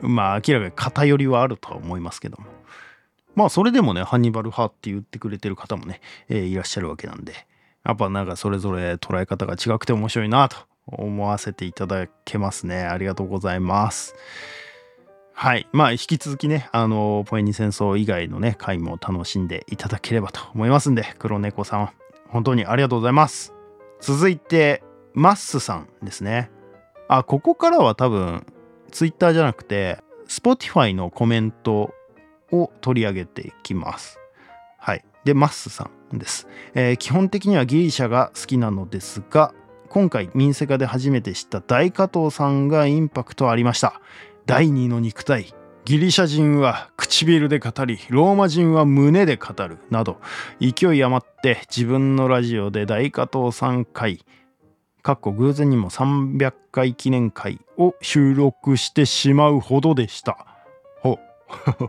[0.00, 2.46] まあ明らかに偏りはあるとは思いますけども。
[3.34, 7.48] まあそれでもねハンニバル派って言ってくれてる方もね、えー、いらっしゃるわけなんで。
[7.84, 12.82] やっぱなんかそれぞれ捉え方が違くて面白いなと思わせていただけますね。
[12.82, 14.14] ありがとうございます。
[15.40, 15.68] はい。
[15.70, 21.90] まあ、引き続きね、あの、ポエニ戦争以外のね、回も楽しんでいただければと思いますんで、黒猫さん、
[22.26, 23.54] 本当にありがとうございます。
[24.00, 24.82] 続いて、
[25.14, 26.50] マッスさんですね。
[27.06, 28.46] あ、ここからは多分、
[28.90, 31.94] ツイッターじゃなくて、Spotify のコメント
[32.50, 34.18] を取り上げていきます。
[34.76, 35.04] はい。
[35.22, 36.48] で、マッスさんです。
[36.74, 39.54] えー、基本的にはギリシャが好きなのですが、
[39.88, 44.00] 今回民生化で初めて知った大加藤さんがインパクトありました。
[44.48, 50.22] 第二の肉体ギリシャ人は唇で語りローマ人は胸で語るなど
[50.58, 54.24] 勢い余って自分のラジオで大加藤3回
[55.02, 60.46] かっこ偶然にも300回記念会を収録してしまうほどでした。
[61.02, 61.18] ほ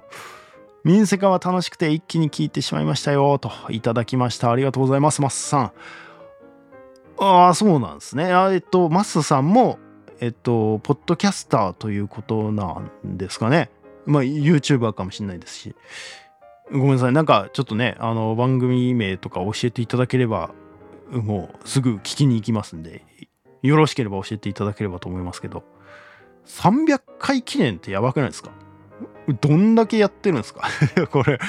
[0.84, 4.52] 民生化は楽しくて一気に聞いてしまいましたよといただきました。
[4.52, 5.72] ありがとうございますマスさん
[7.20, 8.30] ああそうなんですね。
[8.52, 9.80] えっとマスさんも
[10.22, 13.70] えっと、ポッドキャスターということなんですかね。
[14.06, 15.76] まあ、YouTuber かもしれないですし。
[16.72, 17.12] ごめんなさい。
[17.14, 20.52] なんか、ちょっとね、あの、番組名とか教えていただければ、
[21.12, 23.04] もうすぐ聞きに行きますんで、
[23.64, 25.64] よろしければ教えていただければと思いますけど、
[26.46, 28.52] 300回記念ってやばくないですか？
[29.42, 30.68] どんだけやってるんですか？
[31.12, 31.40] これ、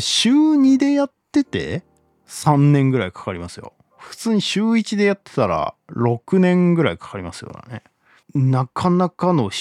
[0.00, 1.82] 週2でやってて、
[2.26, 3.72] 3年ぐらいかかりますよ。
[3.96, 7.82] 普通に週1でやってたら、6年ぐらいかかりますよね。
[8.34, 9.52] なかなかの老舗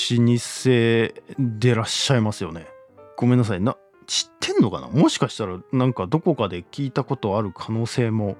[1.39, 2.67] でらっしゃいますよね。
[3.15, 3.61] ごめんなさい。
[3.61, 4.87] な、知ってんのかな？
[4.89, 8.35] もしかしたらなんかどこかで聞いたことある可能性も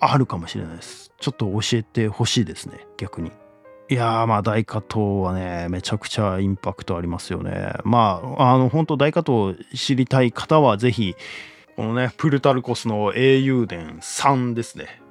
[0.00, 1.12] あるかもしれないです。
[1.20, 3.30] ちょっと教えてほしいですね、逆に。
[3.88, 7.72] いやーまあ大加藤はね、めちゃくちゃインパクトありますよね。
[7.84, 11.14] まあ、あの本当大加藤知りたい方はぜひ、
[11.76, 15.02] このね、プルタルコスの英雄伝3ですね。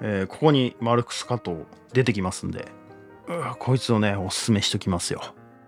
[0.00, 2.68] えー、ここにマルクス加藤出てきますんで、
[3.58, 5.20] こいつをね、おすすめしときますよ。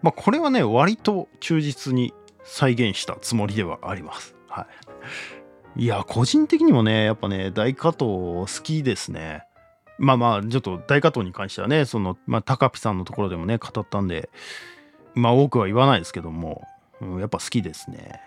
[0.03, 4.37] まあ、これはね、割と忠実に再現したつもりではあります。
[4.49, 4.67] は
[5.77, 5.83] い。
[5.85, 9.45] いや、個人的にもね、やっぱね、大加藤好きですね。
[9.99, 14.31] まあまあ、ちょっと大加藤に関してはね、その、まあ、高ピさんのところでもね、語ったんで、
[15.15, 16.63] まあ多くは言わないですけども、
[17.01, 18.21] うん、やっぱ好きですね。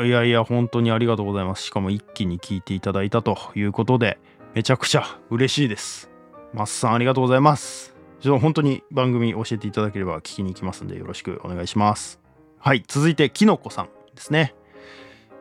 [0.00, 1.64] いやいや、本当にありがとうございます。
[1.64, 4.18] しかも一気に聞いていただいたということで、
[4.54, 6.10] めちゃくちゃ嬉しいです。
[6.54, 7.91] マッさんありがとうございます。
[8.22, 12.20] ちょっと本当に番組教えていただければ聞きに行きますんでよろしくお願いします。
[12.60, 14.54] はい、続いてきのこさんですね。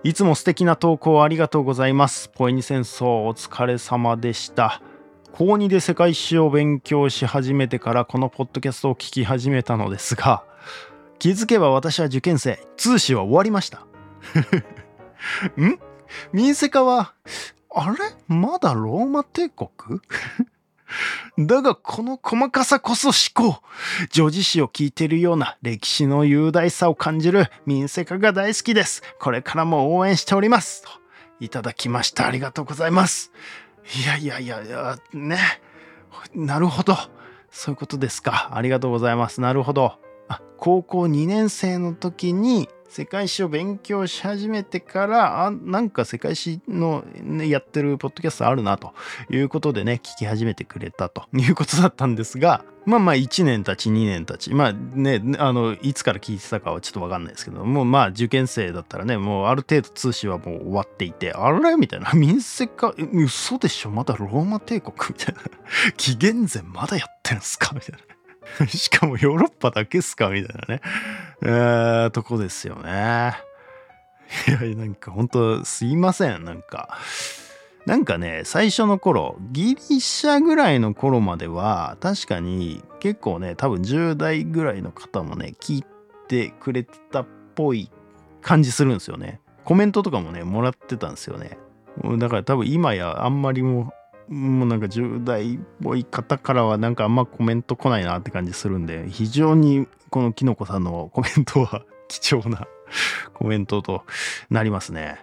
[0.04, 2.30] いつも素敵な投稿ありがとうございます。
[2.30, 4.82] ポエニ戦争お疲れ様でした。
[5.32, 10.44] 高2で世界史を勉強し始めてからこのポッドキャストを聞き始めたのですが、
[11.20, 13.86] 気づけば私は受験生、通史は終わりました。
[15.62, 15.78] ん？
[16.34, 17.13] 民生化は、
[17.70, 17.98] あれ？
[18.28, 19.70] まだローマ帝国？
[21.38, 23.62] だがこの細かさこそ思考。
[24.12, 29.02] 女児史を聞いているような歴史の雄大さを感じる民生化が大好きです。
[29.20, 30.84] これからも応援しております。
[30.84, 30.90] と
[31.40, 32.28] いただきました。
[32.28, 33.32] ありがとうございます。
[34.04, 35.38] いやいやいやいや、ね。
[36.36, 36.96] なるほど。
[37.50, 38.52] そういうことですか。
[38.54, 39.42] ありがとうございます。
[39.42, 39.98] なるほど。
[40.28, 48.92] あ高校2年生の時に世界史を勉強し始めてからあなんか世界史の、ね、やってるポッドキャストあるなと
[49.30, 61.78] いうことでね聞き始めてくれたということだったんですがまあまあ1年たち2年たちまあねあのいつから聞いてたかはちょっと分かんないですけどもうまあ受験生だったらねもうある程度通信はもう終わっていてあれ？
[61.78, 62.12] みたいな。
[62.14, 63.89] 民生化嘘でしょ？
[63.92, 64.96] まだローマ帝国？
[65.12, 65.42] みたいな。
[65.96, 67.72] 紀元前まだやってるんすか？
[67.74, 68.00] みたいな。
[68.68, 70.30] しかもヨーロッパだけっすか？
[70.30, 70.82] みたいなね。
[71.44, 73.34] えー、とこですよね。
[74.48, 76.44] いや、なんか本当すいません。
[76.44, 76.98] なんか。
[77.86, 85.86] なんかね、最初の頃、ギリシャぐらいの頃までは、確かに結構ね、多分10代ぐらいの方もね、聞い
[86.28, 87.26] てくれてたっ
[87.56, 87.89] ぽい
[88.42, 89.42] 感じするんですよね。
[89.66, 91.58] コメントとかもね、もらってたんですよね。
[92.20, 93.92] だから多分今やあんまりも
[94.30, 102.67] もうなんか10代っぽい方からはなんかあんまコメント来ないなって感じするんで非常にこのきのこさんのコメントは 貴重な
[103.34, 104.03] コメントと
[104.49, 105.19] なりますね。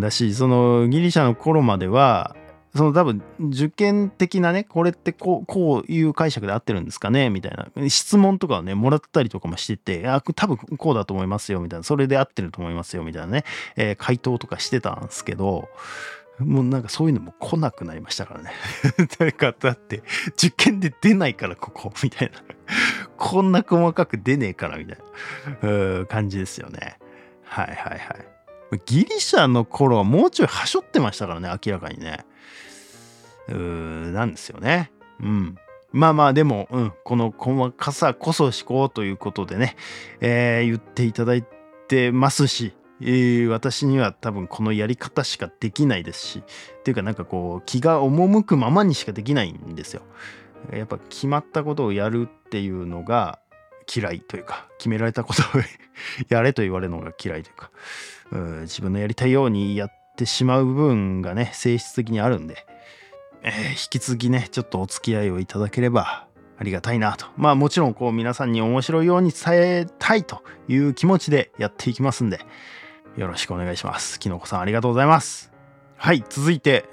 [0.00, 2.36] だしそのギリシャの頃までは
[2.76, 7.88] その多分受験的なねこれってこうこういう解釈で合ってるんですかねみたいな。
[7.88, 11.82] 質問とかをねもらったりとかもしててあ多分こうだと思いますよみたいな。
[11.82, 13.44] それで合ってると思いますよみたいなね、
[13.76, 15.68] えー、回答とかしてたんですけど
[16.38, 18.52] もうなんかそういうのも来なくなりましたからね。
[19.18, 20.02] 誰かだって
[20.34, 22.42] 受験で出ないからここみたいな
[23.16, 24.98] こんな細かく出ねえからみたい
[25.62, 26.98] な感じですよね。
[27.44, 28.80] はいはいはい。
[28.86, 32.24] ギリシャの頃はもうちょいはしょってましたからね明らかにね。
[33.48, 33.54] うー
[34.12, 34.92] なんですよね。
[35.20, 35.56] うん。
[35.90, 39.76] まあまあでも、うん、この細かさこそ思考ということでね、
[40.20, 41.44] えー、言っていただい
[41.88, 42.74] てますし、
[43.48, 50.02] 私には多分このやり方しかできないですしっていうかなんかこう気が赴くままにしかできないんですよ。
[50.72, 53.38] やっぱ決まったことをやるっていうのが
[53.94, 55.62] 嫌いというか決められたことを
[56.28, 57.70] やれと言われるのが嫌いというか
[58.32, 62.66] う自分のやりたいようにやってしまう部分がね性質的にあるんで
[63.42, 66.26] えー、引き続きねちょっとお付き合いをいただければ
[66.58, 72.40] ありがたいなとまあもちろんこう皆さんに面白いように伝えたいという気持ちでやっていきますんで
[73.16, 75.52] よろしくお願いしますきのこさんありがとうございます
[75.96, 76.84] はい続いて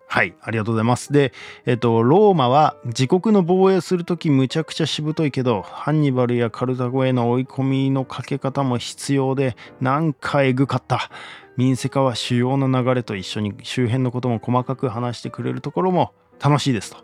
[0.10, 1.12] はい、ありがとうございます。
[1.12, 1.34] で、
[1.66, 11.12] えっと、ローマは自国の防衛するときむちゃくちゃしぶといけど、ハンニバルやカルタゴへの追い込みのかけ方も必要で、なんかえぐかった。
[11.58, 17.04] 民生化は主要な流れと一緒に周辺のことも細かく話してくれるところも楽しいですと。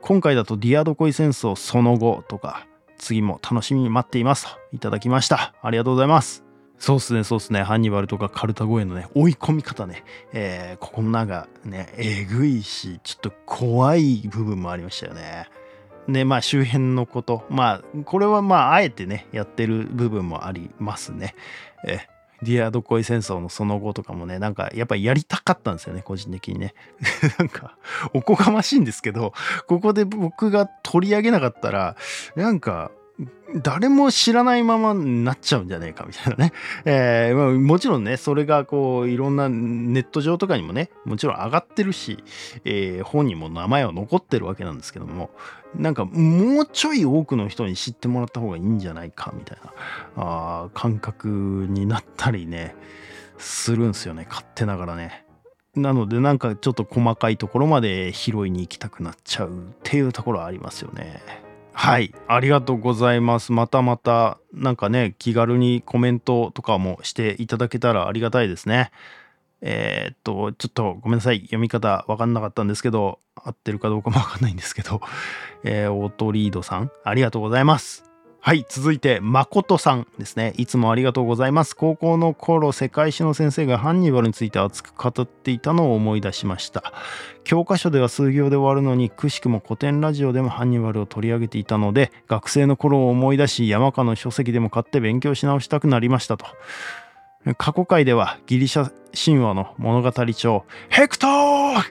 [0.00, 2.66] 今回だとディアドコイ戦争その後とか
[2.96, 5.54] 次も楽しみに待っていますといただきました。
[5.62, 6.47] ありがとうございます。
[6.78, 7.62] そうっすね、そうっすね。
[7.62, 15.48] ハンニバルとかカルタゴへのね、追い込み方ね、えー、ここの中ね、えぐいし、ちょっと怖い部分もありましたよね。
[16.08, 21.34] で、まあ周辺のこと、まあこれはまああえてね、やってる部分もありますね。
[21.84, 26.74] えーディアドコイ戦争のその後とかもね、なんかやっぱりやりたかったんですよね、個人的にね。
[27.38, 27.76] なんか、
[28.14, 29.32] おこがましいんですけど、
[29.66, 31.96] ここで僕が取り上げなかったら、
[32.36, 32.92] なんか、
[33.56, 36.52] 誰も知らないままになっちゃうんじゃねえかみたいなね。
[36.84, 42.22] えーまあ、もちろんね、それがこういろんなネット上とかにもね、もちろん上がってるし、
[42.64, 45.30] えー、本にも名前は残ってるわけなんですけども、
[45.74, 49.72] なんかもうちょい多くの人に知ってもらった方がいいんじゃないかみたいな
[50.16, 52.74] あ感覚になったりね、
[53.38, 55.24] するんすよね、勝手ながらね。
[55.74, 59.52] なのでなんかちょっと細かいところまで拾いに行きたくなっちゃうっ
[59.84, 61.47] ていうところはありますよね。
[61.80, 63.52] はい、ありがとうございます。
[63.52, 68.90] またまた、なんかね、気軽にコメントとかもしていただけたらありがたいですね。
[69.60, 71.42] えー、っと、ちょっとごめんなさい。
[71.42, 75.00] 読み方わかんなかったんですけど、合ってるかどうかもわかんないんですけど、
[75.62, 78.07] えー、オートリードさん、ありがとうございます。
[78.40, 80.54] はい、続いて、誠さんですね。
[80.56, 81.74] いつもありがとうございます。
[81.74, 86.92] 高校の頃、世界史の先生がハンニバルについて熱く語っていたのを思い出しました。
[87.42, 96.46] 教科書では数行で終わるのに、くしくも古典ラジオでもハンニバルを取り上げていたので、学生の頃を思い出し、山科の書籍でも買って勉強し直したくなりましたと。
[97.56, 101.82] 過去回ではギリシャ神話の物語帳ヘクトー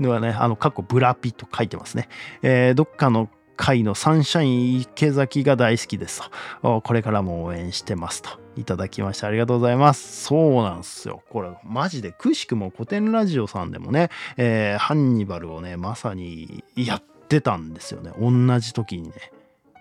[0.00, 2.08] ではね、あの、過去ブラピと書いてますね。
[2.42, 6.22] えー、どっかの会のサンシャイン池崎が大好きです
[6.62, 6.82] と。
[6.82, 8.30] これからも応援してますと。
[8.56, 10.24] いただきましてありがとうございます。
[10.26, 11.22] そうなんですよ。
[11.30, 18.12] これマジでくしくも古典ラジオさんでもね、えー、ハンニバルをね、まさにやってたんですよね。
[18.18, 19.32] 同じ時にね。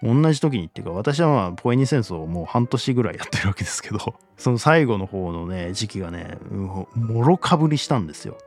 [0.03, 6.87] 同じ時にっていうか私はまあポエニ戦争をもう半年ぐらいやってるわけですけどその最後の方のね時期がねも
[7.23, 8.37] ろかぶりしたんですよ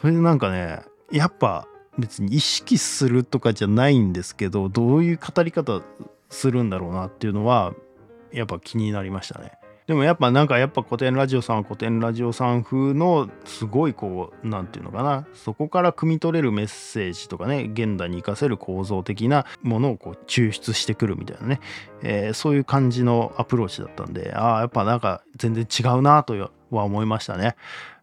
[0.00, 0.80] それでなんかね
[1.12, 1.68] やっぱ
[1.98, 5.82] 別に意識するとかじゃないんですけどどういう語り方
[6.30, 7.74] するんだろうなっていうのは
[8.32, 9.52] やっぱ気になりましたね。
[9.88, 21.60] でもやっぱなんかやっぱ古典ラジオさんは古典ラジオさん風のすごいこう何て言うのかなそこから汲み取れるメッセージとかね現代に生かせる構造的なものをこう抽出してくるみたいなね、
[22.02, 26.34] えー、そういう感じのアプローチだったんでああやっぱなんか全然違うなと
[26.70, 27.56] は思いましたね。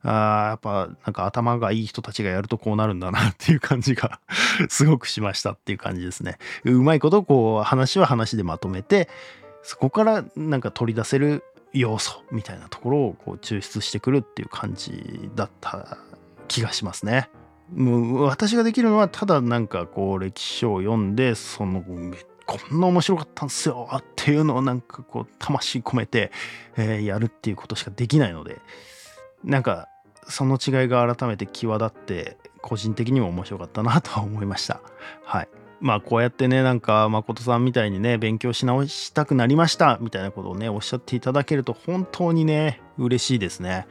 [0.05, 4.19] あやっぱなんか頭がいい人たちがやるとこうなるんだなっていう感じが
[4.69, 6.37] すごくしましたっていう感じですね。
[6.63, 9.09] うまいことこう話は話でまとめて
[9.63, 11.43] そこからなんか取り出せる
[11.73, 15.97] 要素みたいなところをこう抽出してくるっていう感じだった
[16.47, 17.29] 気がしますね。
[17.73, 26.31] もう私ができるのはただなんかこう歴史書を読んでそのこんな面白かったんすよっていうのをなんかこう魂込めて、
[26.77, 28.59] え、やるっていうことしかできないので
[29.43, 29.89] なんか
[30.27, 34.81] その違いが改めて際立って個人的にも面白かったなとは思いました。
[35.23, 35.47] はい。
[35.81, 43.87] まあこうやってねなんか誠さんみたいにね勉強し直したくなりましたみたいなことをねおっしゃっていただけると本当にね嬉しいですね。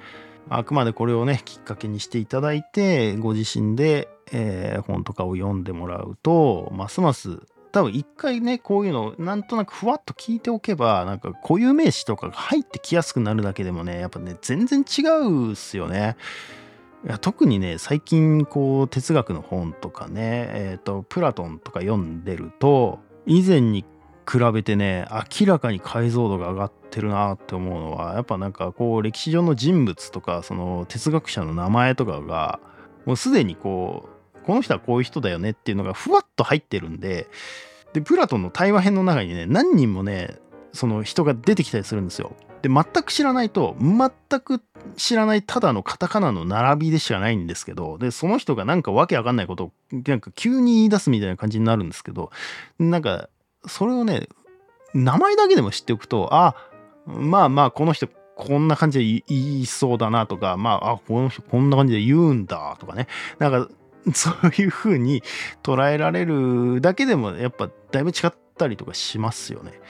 [0.49, 7.41] あくまでこれをねきっかけにしていただいてご自身で、えー、本とかを読んでもらうとますます
[7.75, 16.16] 多分一回ねこういうのなんとなくふわっと聞いておけばなんか固有名詞とかが入ってきやすくなるだけでもねやっぱね全然違うっすよね。
[17.05, 23.85] いや特にね最近こう哲学の本とかねえ、ー、とプラトンとか読んでると以前に
[24.31, 25.09] 比べてね
[25.41, 32.61] 明らかに解像度が上がってるなって思うのはやっぱなんかこう歴史上の人物とかその哲学者の名前とかが
[33.05, 34.14] もうすでにこう
[34.45, 37.29] この人はこういう人だよねっていうのがふわっと入ってるんで
[37.93, 40.37] でプラトンの対話編の中にね何人もね
[40.73, 42.35] その人が出てきたりするんですよ。
[42.63, 44.63] で全く知らないと全く
[44.97, 52.31] 知らないただのカタカナの並びでしかないんですけどでその人がなんかわけわかんないことをなんか急に言い出すみたいな感じになるんですけど
[52.79, 53.29] なんか
[53.67, 54.29] それをね
[54.95, 56.55] 名前だけでも知っておくとあ
[57.05, 63.69] まあまあこの人こんな感じで言いそうだなとかまああこの人こんな感じで言うんだとかねなんか
[64.13, 65.23] そういう風に
[65.63, 69.81] 捉えられるだけでもやっぱだいぶ違ったりとかしますよね。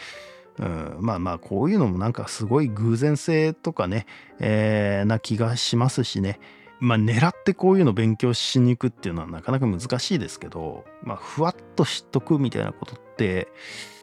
[0.58, 4.06] うん、まあまあこういうのもなんかすごい偶然性とかね、
[4.38, 6.38] えー、な気がしますしね。
[6.78, 13.48] まあ狙ってこういうの勉強しに行くっていうのはなかなか難しいですけど、まあふわっと知っとくみたいなことって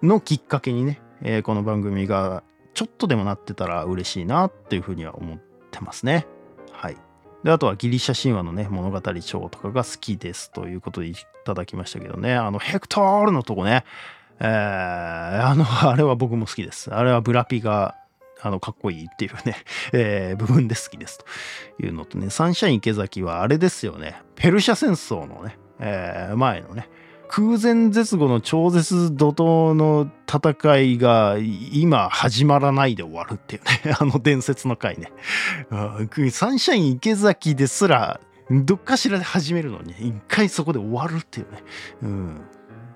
[0.04, 2.44] のきっかけにね、えー、この番組が
[2.74, 5.40] ちょっとでもなってたら嬉しいなっていうふうには思っ
[5.72, 6.28] てますね。
[7.44, 11.16] で、あとはギリシャ神話のね、物語帳とかが好きですということでい
[11.46, 13.84] ただきましたけどね、あの、ヘクトールのとこね、
[14.40, 16.94] えー、あの、あれは僕も好きです。
[16.94, 17.96] あれはブラピが、
[18.42, 19.56] あの、かっこいいっていうね、
[19.94, 21.26] えー、部分で好きですと
[21.84, 26.90] いうのとね、サンシャイン池崎はあれですよね、ペルシャ戦争のね、えー、前のね、
[27.32, 33.96] 空前絶後の超絶怒涛の戦いが今始まらないで終わるっていうね。
[33.98, 35.14] あの伝説の回ね。
[36.30, 38.20] サンシャイン池崎ですら
[38.50, 41.64] どっかしらで始めるのに一回そこで終わるっていうね、
[42.04, 42.42] うん、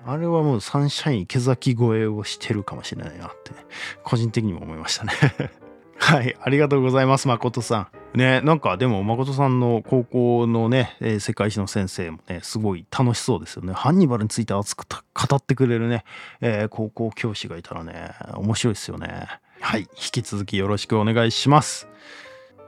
[0.04, 3.64] あれはもうサンシャイン池崎越えをしてるかもしれないなってね
[4.04, 5.12] 個人的にも思いましたね。
[5.98, 8.18] はい、ありがとうございます、誠さん。
[8.18, 13.72] ね、なんかでも誠さんの高校のね、えー、世界史の先生もね、すごい楽しそうですよね。
[13.72, 16.04] ハンニバルについて熱く語ってくれるね、
[16.40, 19.26] えー、高校教師がいたらね、面白いですよね。
[19.60, 21.88] はい、引き続きよろしくお願いします。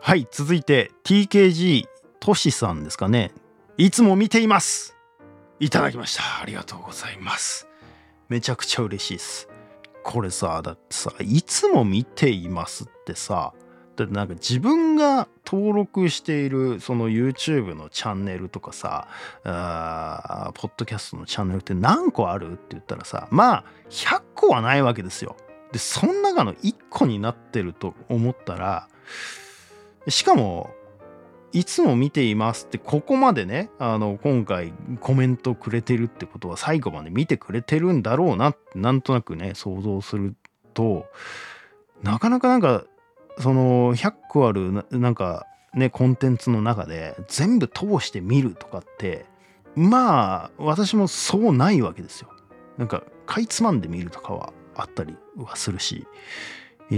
[0.00, 1.86] はい、続いて TKG
[2.20, 3.32] トシさんですかね。
[3.76, 4.96] いつも見ています。
[5.60, 6.22] いただきました。
[6.42, 7.68] ありがとうございます。
[8.28, 9.48] めちゃくちゃ嬉しいです。
[10.02, 13.54] これさだってさいつも見ていますってってさ
[13.96, 19.08] だってなんか自分が登録しているその YouTube のチャンネルとかさ
[19.44, 25.36] あポッドキャストのチャンネルって何個あるって言ったらさまあ100個はないわけですよ。
[25.72, 28.88] でその中の1個になってると思ったら
[30.06, 30.70] しかも
[31.52, 40.34] いつも見ていますってここまでねあの今回コメントくれてるってことは最後まで見てくれてるんだろうなってなんとなくね想像する
[40.72, 41.06] と
[42.02, 42.84] なかなかなんか
[43.40, 49.26] その100個あるなんかねコンテンツの中で全部通して見るとかって
[49.74, 52.30] まあ私もそうないわけですよ。
[52.76, 56.06] なんかかいつまんで見るとかはあったりはするし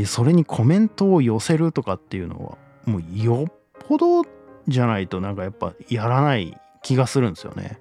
[0.07, 3.53] それにコメントを寄せるとかっていうのはもうよっ
[3.89, 4.23] ぽど
[4.69, 7.81] じゃないとなんかやっぱやらない気がするんですよね。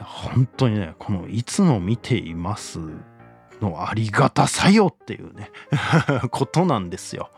[0.00, 2.80] 本当にね、このいつも見ています
[3.62, 5.50] のありがたさよっていうね
[6.30, 7.30] ことなんですよ。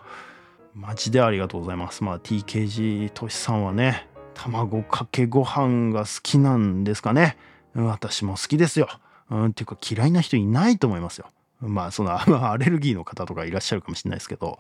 [0.74, 2.02] マジでありがとうございます。
[2.02, 7.36] まあ TKG としさんはね、卵かけご飯が好きなんですかね。
[7.74, 8.88] 私も好きですよ。
[9.30, 11.26] うん、っていうか嫌いな人いないと思いますよ。
[11.60, 14.58] まあそのアレルギーの方とかいらっしゃるかもしれないですけど、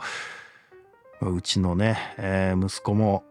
[1.20, 3.24] うちのね、えー、息子も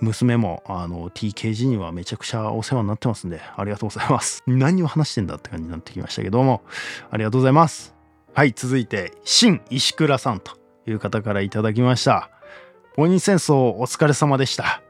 [0.00, 4.42] 娘もあの TKG にはめちゃくちゃお世話になってますんで、ありがとうございます。
[4.48, 6.62] 何を話してんだって感じになってきましたけども、
[7.10, 7.94] ありがとうございます。
[8.34, 10.52] はい、続いて、新石倉さんと
[10.86, 12.30] いう方からいただきました。
[12.94, 14.82] ポニー戦争お疲れ様でした。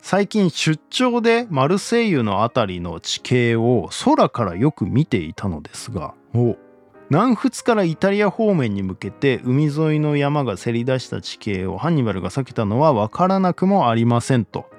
[0.00, 6.56] 最近出張でマルセイユのあたりの地形を空からよく見ていたのですが、お
[7.12, 14.70] 南仏からイタリア方面に向けて海沿いの山がせり出した地形をハンニバルが避けたのは分からなくもありませんと。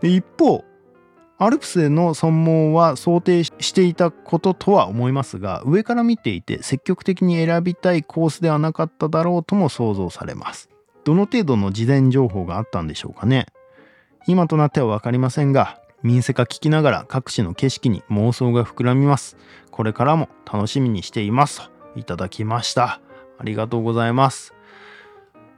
[0.00, 0.64] で一方
[1.36, 10.70] アルプスでの尊門は想定していたこととは思いますが上から見ていて積極的に選びたいコースではなかっただろうとも想像されます。
[11.04, 13.44] どの程度の事前情報があったんでしょうかね。
[14.26, 19.36] 今となっては分かりませんが民生化聞きながら各地の景色に妄想が膨らみます。
[19.70, 23.00] これからも楽しみにしていますといただきました。
[23.38, 24.54] ありがとうございます。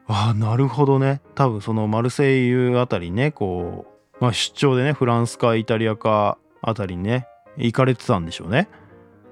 [0.06, 1.20] ああ、なるほどね。
[1.34, 3.86] 多分そのマルセイユあたりね、こ
[4.20, 7.26] う、まあ出張でね、フランスかイタリアかあたりね、
[7.56, 8.68] 行かれてたんでしょうね。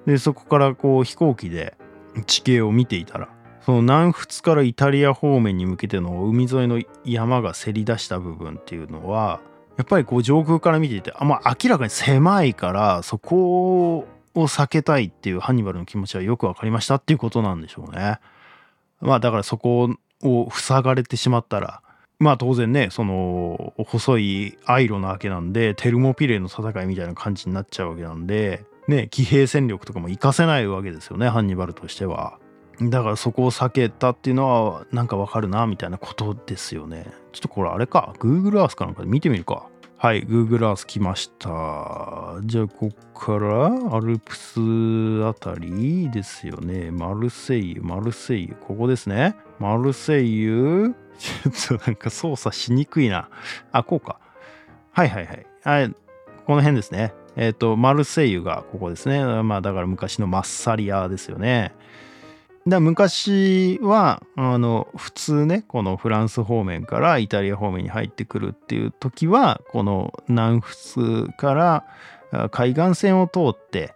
[0.06, 1.76] で、そこからこう飛行機で
[2.26, 3.28] 地形を見ていたら、
[3.60, 9.40] その南仏からイタリア方面に向けての海沿いの山がせり出した部分っていうのは、
[9.76, 18.18] やっぱりこう上空から見ていて、あまあ、明らかに狭いから、そこを避けたいっていうハンニバルの気持ちはよく分かりましたっていうことなんでしょうね。
[19.00, 19.90] まあだからそこ
[20.22, 21.82] を塞がれてしまったら
[22.18, 32.38] まあ当然ねその細いアイロなわけなんでテルモピレの戦いみたいな感じになっちゃうわけなんでね騎兵戦力とかも活かせないわけですよねハンニバルとしては。
[32.82, 37.06] だからそこを避けたっていうのはなんかわかるなみたいなことですよね。
[37.32, 39.68] ちょっとこれあれか Google Earth かなんかで見てみるか。
[40.02, 42.38] はい、Google Earth 来ました。
[42.44, 44.58] じゃあ、こっからアルプス
[45.26, 46.90] あたりですよね。
[46.90, 49.36] マルセイユ、マルセイユ、ここですね。
[49.58, 50.94] マルセイユ、
[51.52, 53.28] ちょっとなんか操作しにくいな。
[53.72, 54.18] あ、こうか。
[54.92, 55.46] はいはいはい。
[55.64, 55.94] はい、
[56.46, 57.12] この辺ですね。
[57.36, 59.22] えっ、と、マルセイユがここですね。
[59.42, 61.74] まあ、だから昔のマッサリアですよね。
[62.66, 71.54] だ昔はあの普通ねこのフランス方面からイタリア方面に入ってくるっていう時はこの南仏か
[72.32, 73.94] ら海岸線を通って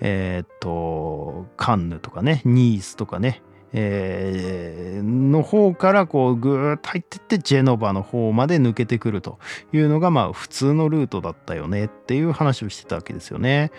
[0.00, 3.42] えっ、とカンヌとかねニースとかね、
[3.72, 9.38] えーの方からこうぐーっと入ってってジェノバの方まで抜けてくると
[9.72, 13.70] いうのがまあ普通のルートだったよねっていう話をしてたわけですよね。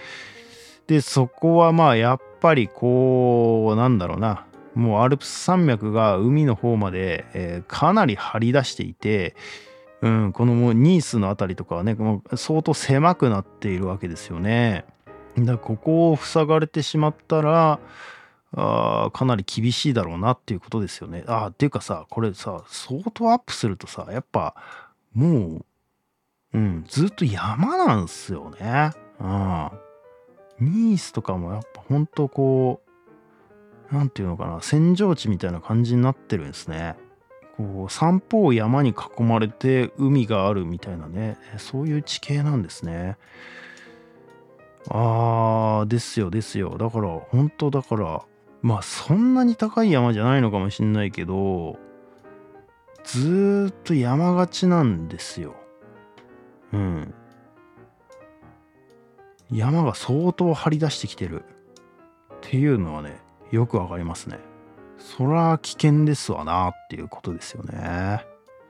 [0.87, 9.35] でそこはまあやっぱりこうなんだろうなもうアルプス山脈が海の方まで、えーかなり張り出していて、
[10.01, 14.85] うん、このもうニースの辺りとかはねもう相当狭くなっているわけですよね。
[15.37, 17.79] だここを塞がれてしまったら
[18.53, 21.23] あーかなり厳しいだろうなっていうことですよね。
[21.27, 24.55] あーっていうかさこれさ相当アップするとさやっぱ
[25.13, 25.63] も
[26.53, 28.91] う、うん、ずっと山なんすよね。
[29.19, 29.69] うん
[30.59, 32.81] ニースとかもやっぱほんとこ
[33.91, 36.95] う、なんていうのかな、戦場地みたいな感じになってるんですね。
[37.57, 43.17] こう、三方山に囲まれて海があるみたいなね、そういう地形なんですね。
[44.89, 46.77] あー、ですよですよ。
[46.77, 48.23] だから、本当だから、
[48.61, 51.77] まあそんなに高い山じゃないのかもしんないけど、
[53.03, 55.55] ずーっと山がちなんですよ。
[56.73, 57.13] うん。
[59.51, 61.43] 山が相当張り出してきてる。
[62.37, 63.19] っていうのはね
[63.51, 64.39] よくわかりますね。
[64.99, 68.25] そら危険ですわなっていうことですよね。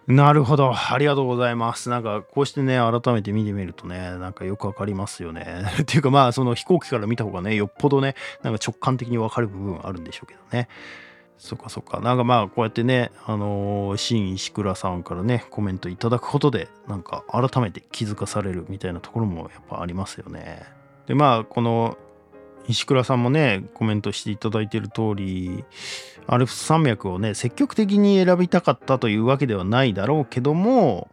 [0.08, 0.74] なるほど。
[0.74, 1.90] ありがとうございます。
[1.90, 5.66] なんかこうしてね改めて見てみるとねなんかよくわかりますよね。
[5.82, 10.70] っていうかまあその飛行機から見た方がねよっぽどねなんか直感的にわかる部分あるんでしょうけどね。
[11.38, 12.00] そっかそっか。
[12.00, 20.64] なんかまあこうやってね、あのー、新石倉さんからね、コメントいただくことで、なんか改めて気づかされるみたいなところもやっぱありますよね。
[21.06, 21.98] でまあこの
[22.68, 25.64] 石倉さんもね、コメントしていただいている通り、
[26.26, 31.08] アルプス山脈をね、積極的に選びたかったというわけではないだろうけども、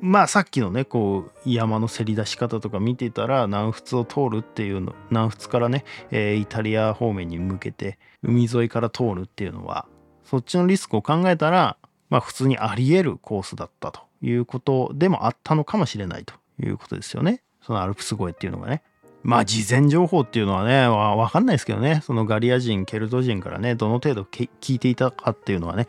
[0.00, 9.86] まあさっきのねこう山のせり出し方とか見てたら南仏を通るっていうの南仏からね、えーイタリア方面に向けて海沿いから通るっていうのは
[10.24, 11.76] そっちのリスクを考えたら
[12.10, 17.42] まあ普通にあり得るコースだったということでもあったのかもしれないということですよね。
[17.62, 18.82] そのアルプス越えっていうのがね。
[19.22, 22.00] まあ事前情報っていうのはねわわかんないですけどね。
[22.04, 25.88] そのガリア人ケルト人からねどの程度聞いていたかっていうのはね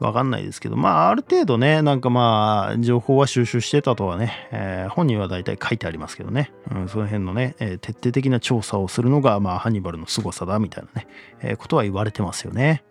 [0.00, 11.06] わかんないですけど、まあ、ある程度ね、なんかまあ、情報は収集してたとはね、えー本人は大体書いてありますけどね、うん、その辺のね、えー徹底的な調査をするのが、まあ、ハンニバルの凄さだみたいなね、
[11.42, 12.82] えーことは言われてますよね。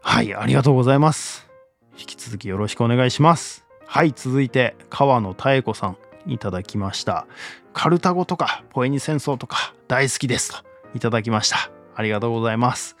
[0.00, 1.48] はい、ありがとうございます。
[1.98, 3.64] 引き続きよろしくお願いします。
[3.86, 5.96] はい、続いて、川野妙子さん、
[6.26, 7.26] いただきました。
[7.72, 10.64] カルタゴとか、ポエニ戦争とか、大好きですと、
[10.94, 11.70] いただきました。
[11.94, 12.96] ありがとうございます。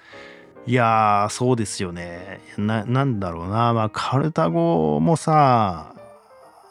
[0.66, 2.40] いやーそうですよね。
[2.56, 3.72] ななんだろうな。
[3.72, 5.94] まあカルタゴもさ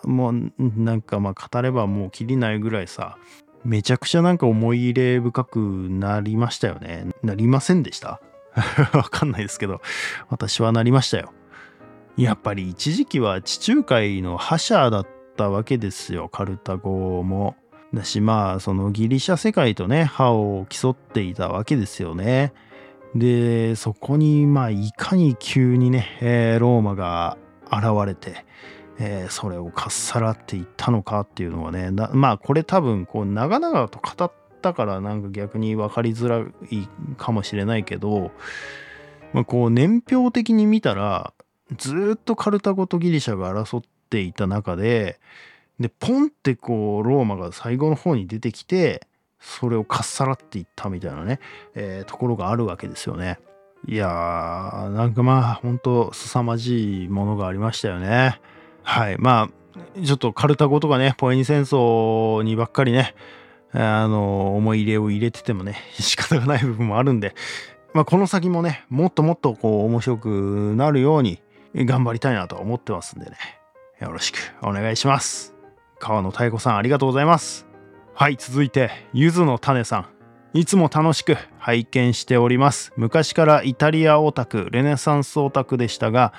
[0.04, 3.18] もうなんかまあ語ればもうきりないぐらいさ
[3.66, 7.08] めちゃくちゃなんか思い入れ深くなりましたよね。
[7.22, 8.22] なりませんでした？
[8.94, 9.82] わかんないですけど。
[10.30, 11.34] 私はなりましたよ。
[12.18, 16.30] やっぱり一時期は地中海の覇者だったわけですよ。
[16.30, 17.56] カルタゴも。
[17.94, 22.54] だしまあそのギリシャ世界とね歯を競っていたわけですよね。
[23.16, 28.46] でそこにまあいかに急にね、えー、ローマが現れて、
[29.00, 34.32] えー、それをかっさらっていったのかっていうのはねまあこれ多分こう長々と語っ
[34.62, 36.40] たからなんか逆に分かりづら
[36.70, 36.88] い
[37.18, 38.32] かもしれないけど、
[39.34, 41.34] まあ、こう年表的に見たら
[41.78, 45.20] ずっとカルタゴとギリシャが争っていた中で
[45.80, 49.08] でポンってこうローマが最後の方に出てきて
[49.42, 51.40] それをかっさらっていったみたいなね、
[51.76, 53.40] えー、ところがあるわけですよね。
[53.88, 58.40] いやーなんかまあ本当凄まじいものがありましたよね。
[58.84, 63.16] はいまあちょっとカルタゴとかねポエニ戦争にばっかりね
[63.74, 67.34] あの思い入れを入れててもね 仕方がない部分もあるんで、
[67.94, 71.42] まあ、この先もねもっともっとこう面白くなるように
[71.76, 73.38] 頑張りたいなと思ってますんでね
[74.00, 75.56] よろしくお願いします
[76.00, 77.71] 川野太子さんありがとうございます
[78.22, 80.08] はい続いてゆずの種さん。
[80.54, 82.94] いつも楽しく拝見しております。
[82.96, 86.32] 昔からイタリアオタクレネサンスオタクでしたが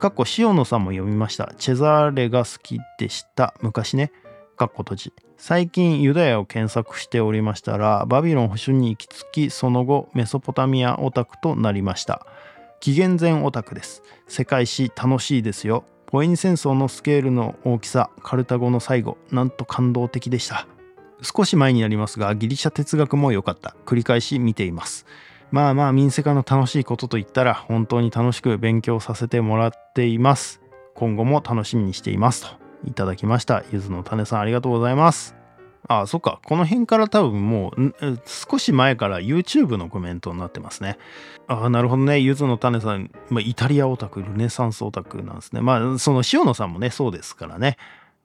[0.00, 1.54] かっこ塩野さんも読みました。
[1.58, 3.54] チェザーレが好きでした。
[3.62, 4.10] 昔ね。
[4.56, 5.12] かっこ閉じ。
[5.36, 12.26] 最近ユダヤを検索しておりましたらバビロン保守に行き着きその後メソポタミアオタクとなりました。
[12.80, 14.02] 紀元前オタクです。
[14.26, 15.84] 世界史楽しいですよ。
[16.06, 20.66] ポエニ戦争のスケールの大きさカルタゴの最後なんと感動的でした。
[21.22, 23.74] 少し前になりますがギリシャ哲学も良かった。
[23.86, 25.06] 繰り返し見ています。
[25.50, 30.60] まあまあ民生化の楽しいことといったら本当に楽しく勉強させてもらっています。
[30.94, 32.48] 今後も楽しみにしていますと。
[32.84, 33.62] いただきました。
[33.72, 35.36] ゆずの種さんありがとうございます。
[35.88, 36.40] ああそっか。
[36.44, 37.92] この辺から多分もう
[38.24, 40.96] 少し前から YouTube のコメントになってますね。
[41.48, 42.20] ああなるほどね。
[42.20, 45.60] ゆずの種さん、まあ、イタリアオタクルネサンスオタクなんですね。
[45.60, 47.76] まあその塩野さんもねそうですからね。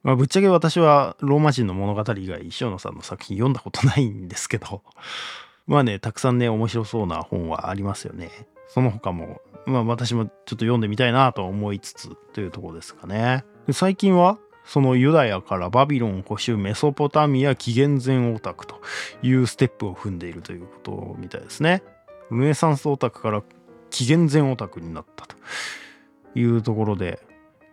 [0.04, 4.84] まあ、ぶっちゃけ私はローマ人の物語以外塩野さんの作品読んだことないんですけど
[5.68, 8.30] まあねたくさんね面白そうな本はありますよね。
[8.70, 13.44] その他もまあ私もちょっと読んでみたいなと思いつつというところですかね。
[13.72, 18.82] 最近はそのユダヤからバビロン保守メソポタミア紀元前オタクと
[19.22, 21.84] いうステップを踏んでいるということみたいですね。
[22.30, 23.44] ルネサンスオタクから
[23.90, 25.36] 紀元前オタクになったと
[26.36, 27.22] いうところで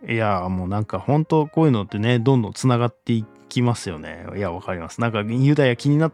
[0.07, 4.25] いやもうなんか本当こういうのってねどんどんつながっていきますよね。
[4.35, 5.01] いやわかります。
[5.01, 6.13] なんかユダヤ気になっ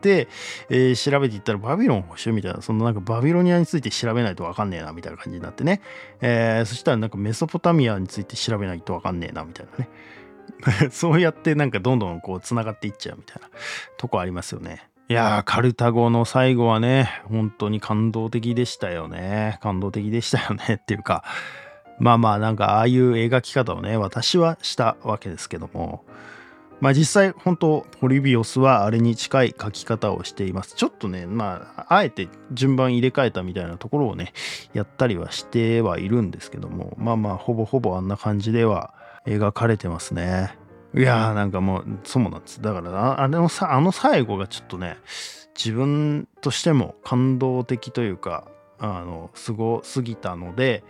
[0.00, 0.28] て、
[0.68, 5.80] えー、調べていったらバビロン保守みたいなそのなんかバビロニアについて調べないとわかんねえなみたいな感じになってね、
[6.20, 9.88] えー、そしたらなんかメソポタミアについて調べないとわかんねえなみたいなね。
[10.90, 13.48] そうやってなんかどんどんこうつながっていっちゃうみたいな
[13.96, 14.88] とこありますよね。
[15.08, 19.58] いやーカルタゴの最後はね本当に感動的でしたよね。
[19.62, 21.24] 感動的でしたよねっていうか。
[21.98, 26.04] まあまあなんかああいう描き方をね私はしたわけですけども。
[26.80, 30.74] まあ実際本当ポリビオスはあれに近い書き方をしています。
[30.74, 34.32] ちょっとねまああえて順番入れ替えたみたいなところをね
[34.74, 36.94] やったりはしてはいるんですけども。
[36.98, 38.92] まあまあほぼほぼあんな感じでは
[39.24, 40.58] 描かれてますね。
[40.94, 42.60] いやーなんかもうそうなんです。
[42.60, 44.98] だからあのさあの最後がちょっとね
[45.56, 48.46] 自分としても感動的というか
[48.78, 50.84] あのすごすぎたので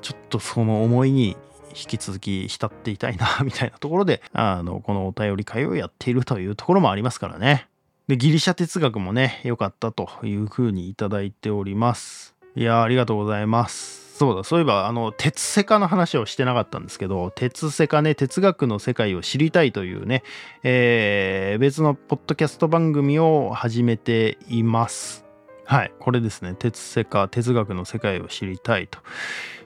[0.00, 1.36] ちょっとその思いに
[1.70, 7.68] 引き続き浸っていたいなみたいなところであのこのお便り会をやっているというところもありますからね。
[8.08, 12.34] でギリシャ哲学もね良かったというふうにいただいております。
[12.56, 14.18] いやありがとうございます。
[14.18, 20.24] そうだそういえばあの鉄セカの話をしてなかったんですけど鉄セカね哲学の世界を知りたいというね、
[20.62, 25.24] えー、別のポッドキャスト番組を始めています。
[25.64, 26.54] はいこれですね。
[26.58, 28.98] 鉄セカ哲学の世界を知りたいと。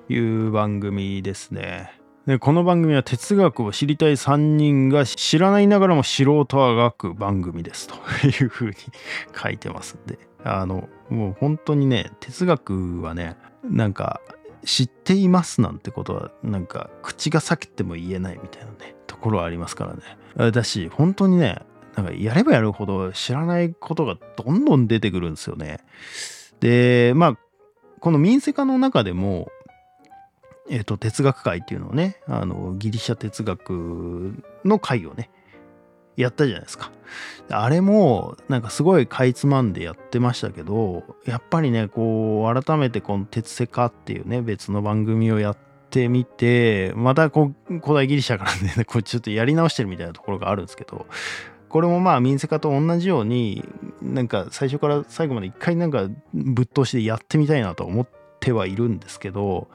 [0.09, 2.01] いう番組ですね。
[2.27, 7.95] でこの番組は哲学を知りたい3人が知らないながらも素人はがく番組ですと
[8.27, 8.75] いうふうに
[9.35, 10.19] 書いてますんで。
[10.45, 14.21] あのもう本当にね哲学はねなんか
[14.65, 20.51] 知っていますなんてことはなんか口が裂けても言えないみたいなねところはありますからね。
[20.53, 21.63] だし本当にね
[21.97, 25.79] なんかやればやるほど知らないことがどんどん出てくるんですよね。
[26.61, 27.39] でまあ
[28.01, 29.49] この民生化の中でも
[30.71, 35.31] えーと、哲学会っていうのをねあのギリシャ哲学の会をね
[36.17, 36.93] やったじゃないですか。
[37.51, 45.57] あれもなんかすごいかいつまんでやってましたけどやっぱりねこう改めてこの「鉄セカ」っていうね別の番組をやっ
[45.91, 51.07] てみてまたこう古代ギリシャからね こうちょっとやり直してるみたいなところがあるんですけど
[51.69, 53.65] これもまあ民生化と同じように
[54.01, 58.09] なんか最初から最後まで一回なんかぶっ通しでやってみたいなと思っ
[58.41, 59.69] てはいるんですけど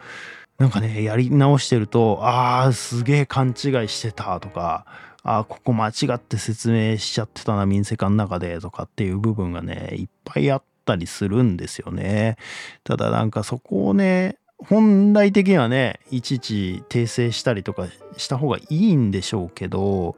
[0.60, 3.55] なんかねやり直してるとああすげえ勘違い
[3.88, 4.86] してたとか
[5.24, 12.38] ああここ間違って説明しちゃってたな民生化の中でとかっていう部分がねいっぱいあったりするんですよね。
[12.84, 17.88] ただなんかそこをね本来的にはねいちいち訂正したりとか
[18.18, 20.18] した方がいいんでしょうけど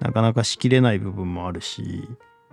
[0.00, 2.06] なかなかしきれない部分もあるし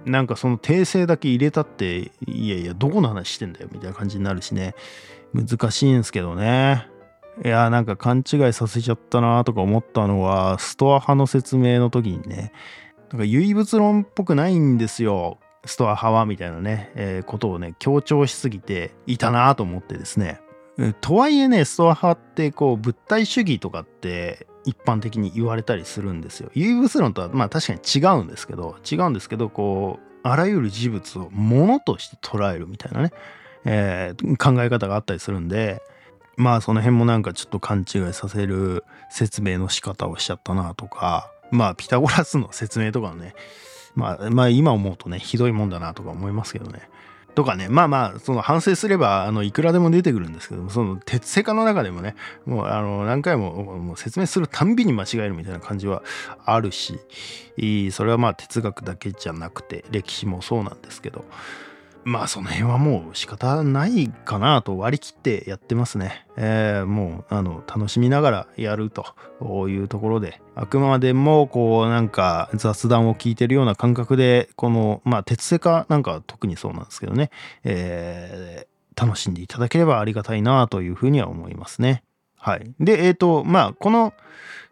[0.06, 4.76] なんかその訂正だけ入れたっていやいやどこの話してんだよみたいな感じになるしね。
[5.34, 6.88] 難しいんですけどね。
[7.44, 12.52] いやなんか勘違いさせちゃったなとか思ったのはストア派の説明の時にね。
[13.12, 15.38] なんか唯物論っぽくないんですよ。
[15.66, 20.42] ストア派はみたいなね、えー、ことをね強調しすぎていたなと思ってですね。
[21.02, 26.52] とはいえねストア派ってこう物体主義とかって一般的に言われたりするんですよ。
[26.54, 33.12] 唯物論とはまあ確かに違うんですけど違うんですけどこうあらゆる事物を物として捉えるみたいなね、
[33.66, 35.82] えー、考え方があったりするんで
[36.38, 43.34] まあその辺もなんかちょっと勘違いさせる説明の仕方をしちゃったなとかまあピタゴラスの説明とかね
[43.96, 46.90] まあまあ今思うとねひどいもんだなとか思いますけどね。
[47.34, 52.16] とかねまあまあその反省すればあのいくらでも出てくるんですけどもその鉄セカの中でもね
[52.46, 56.02] もうあの何回も説明するたんびに間違えるみたいな感じは
[56.46, 57.00] あるし
[57.92, 61.26] それはまあ哲学だけじゃなくて歴史もそうなんですけど
[62.08, 66.26] まあその辺はもう仕方ないかなと割り切ってやってますね。
[66.38, 77.30] えー、もうあの楽しみながらやるというところであくまでもこうなんか雑談を聞いてるような感覚でこのまあ鉄製化なんか特にそうなんですけどね、
[77.66, 82.04] えー、楽しんでいただければありがたいなというふうには思いますね。
[82.38, 82.72] はい。
[82.80, 84.14] で、えっ、ー、とまあこの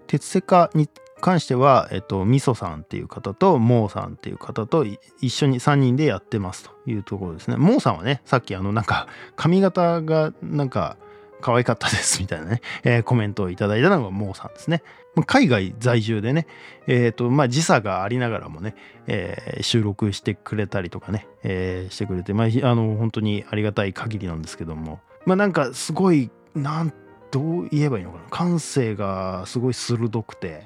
[0.08, 0.88] 鉄製化に
[1.22, 4.86] 関しては、えっと、みそさんっていう方と、モーさんっていう方と
[5.22, 7.58] 一緒に3人でやってますというところですね。
[7.58, 10.98] モーさんはね、さっきあの、なんか、髪型がなんか、
[11.42, 14.82] 可愛かったですみたいなね、えー、コメントをいただいたのがモーさんですね。
[15.28, 16.48] 海外在住でね、
[16.88, 18.76] えっ、ー、と、まあ、時差がありながらもね、
[19.08, 26.94] えー、収録してくれたりとかね、え、してくれて、まあ、あの、本当にありがたい限りなんですけども、まあ、なんかすごい、なん
[27.32, 30.64] どう言えばいいのかな感性がすごい鋭くて、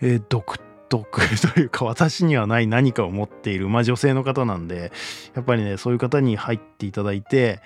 [0.00, 1.20] えー、独特
[1.54, 4.92] というか私にはない何かを持っている、まあ、女性の方なんで
[5.34, 7.60] やっぱりねそういう方に入っていただいて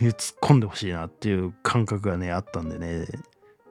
[0.00, 3.06] 突っ込んでほしいなっていう感覚がねあったんでね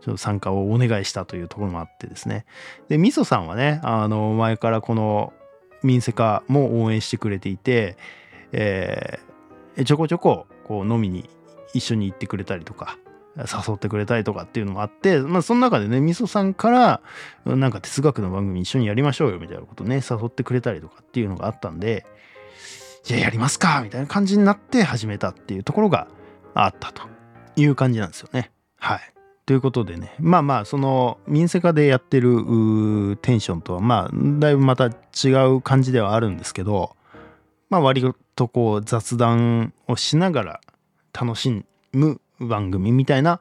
[0.01, 2.45] ちょっと参加をお願いしたというところもあってですね。
[2.89, 5.31] でみそさんはねあの前からこの
[5.83, 7.97] 民生化も応援してくれていて、
[8.51, 11.29] えー、ちょこちょここう飲みに
[11.73, 12.97] 一緒に行ってくれたりとか
[13.37, 17.01] 誘ってくれたりとかっていうのもあって、まあ、その中でね、みそさんから、
[17.45, 22.05] なんか哲学の番組一緒にやりましょうよみたいなことね、誘ってくれたりとかっていうのがあったんで、
[23.03, 26.07] じゃあやりますかみたいな感じになって始めたっていうところが
[26.53, 27.03] あったと
[27.55, 28.51] いう感じなんですよね。
[28.77, 28.99] はい。
[29.45, 36.95] ということでね、まあまあ、その民生化でやってるテンションとは、まあ、だいぶまた違う感じではあるんですけど、
[37.69, 38.03] まあ割
[38.35, 40.61] とこう雑談をしながら
[41.13, 43.39] 楽しむ番組みたいな、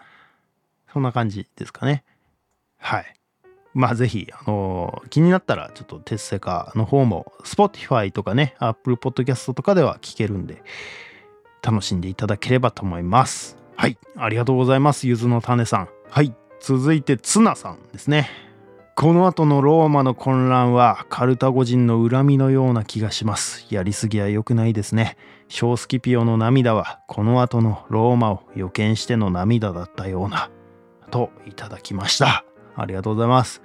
[0.92, 2.04] そんな感じですかね。
[2.78, 3.14] はい。
[3.72, 10.62] まあぜひ、あのー、気になったら、ちょっと鉄セカの方も、Spotify とかね、Apple Podcast とかでは聞けるんで、
[11.62, 13.56] 楽しんでいただければと思います。
[13.76, 13.98] はい。
[14.16, 15.06] ありがとうございます。
[15.06, 15.88] ゆずの種さん。
[16.08, 16.34] はい。
[16.60, 18.28] 続いて、ツナさんですね。
[18.96, 23.66] この後のローマの混乱はカルタゴ人の恨みのような気がします。
[23.70, 25.16] やりすぎは良くないですね。
[25.50, 30.48] ショースキピオの涙はこの後のローマを予見しての涙だったような。
[31.10, 32.44] といただきました。
[32.76, 33.60] ありがとうございます。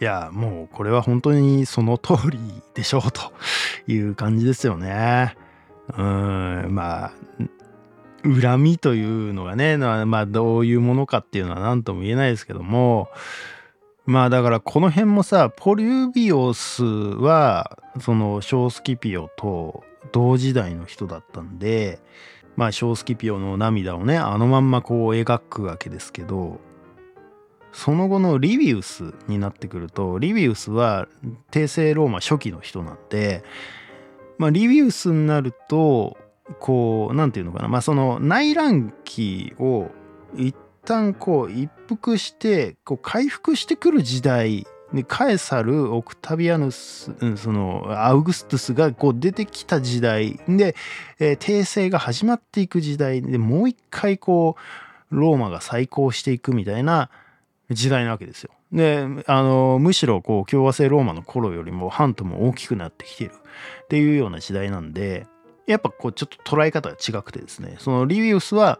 [0.00, 2.38] いや、もうこれは本当にその通り
[2.72, 3.20] でしょうと
[3.86, 5.36] いう感じですよね。
[5.94, 7.12] うん、まあ、
[8.22, 13.10] 恨みというのがね、まあどういうものかっていうのは何とも言えないですけども、
[14.06, 22.00] まあだからこの辺もさポリュービオスはそのショースキピオと同時代の人だったんで
[22.56, 26.60] まあショースキピオの涙をねあのまんまこう描くわけですけど
[27.72, 31.08] その後のリビウスになってくるとリビウスは
[31.50, 33.42] 帝政ローマ初期の人なんで
[34.38, 36.16] まあリビウスになると
[36.60, 39.90] こう何て言うのかなまあその内乱期を
[40.36, 50.38] 一旦こう一服してこう回復してくる時代でカエサルオクタビアヌス、うん、そのアウグストゥスがこう出てきた時代。
[50.48, 50.76] で、
[51.18, 53.20] えー、帝政が始まっていく時代。
[53.20, 54.56] でもう一回こ
[55.10, 57.10] うローマが再興していくみたいな
[57.70, 58.50] 時代なわけですよ。
[58.72, 63.32] であのむしろこう共和制ローマの頃よりも半島も大きくなってきてる。
[63.84, 65.26] っていうような時代なんで
[65.66, 67.76] やっぱこうちょっと捉え方が違くてですね。
[67.80, 68.78] そのリビウスは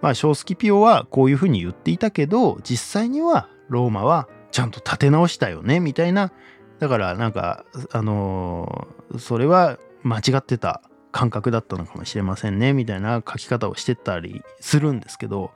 [0.00, 6.32] まあショースキピオはこういうふうに言っていたけど実際にはローマはちゃんと立て直したよねみたいな。
[6.78, 10.80] だからなんかあのー、それは間違ってた
[11.12, 15.50] 感覚だったのかもしれませんねみたいな書き方をしてたりするんですけど。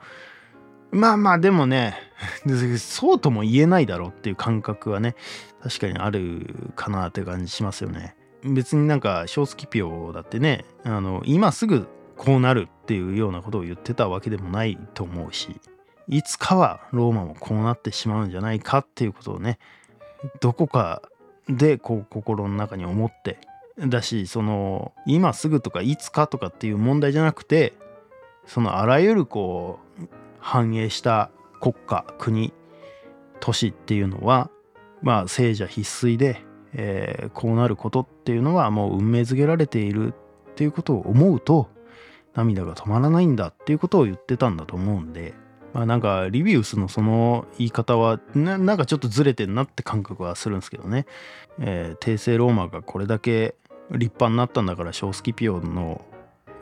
[0.91, 1.97] まあまあでもね
[2.77, 5.15] そうとも言えないだろうっていう感覚はね
[5.63, 8.15] 確かにあるかなって感じしますよね。
[8.43, 11.87] 別になんか小スキピオだってねあの今すぐ
[12.17, 15.59] こうなるっていうようなことを言ってたわけでもないと思うし。
[16.07, 19.59] いつかはローマもこうなってしまうんじゃないかっていうことをね
[20.39, 21.01] どこか
[21.47, 23.39] でこう心の中に思って
[23.77, 27.73] だしその今すぐとかいつかとかっていう問題じゃなくて
[28.45, 30.07] そのあらゆるこう
[30.39, 32.53] 繁栄した国家国
[33.39, 34.49] 都市っていうのは
[35.01, 36.43] まあ聖者必須で、
[36.73, 40.13] えー、こうなることっていうのはもう運命づけられている
[40.51, 41.69] っていうことを思うと
[42.33, 45.33] 涙が止まらないんだっていうことを言ってたんだと思うんで
[45.73, 51.05] まあなんかリビウスのその言い方はなんかちょっとずれてんなって感覚はするんですけどね、
[51.59, 53.55] えー、帝政ローマがこれだけ
[53.91, 56.03] 立派になったんだからショースキピオの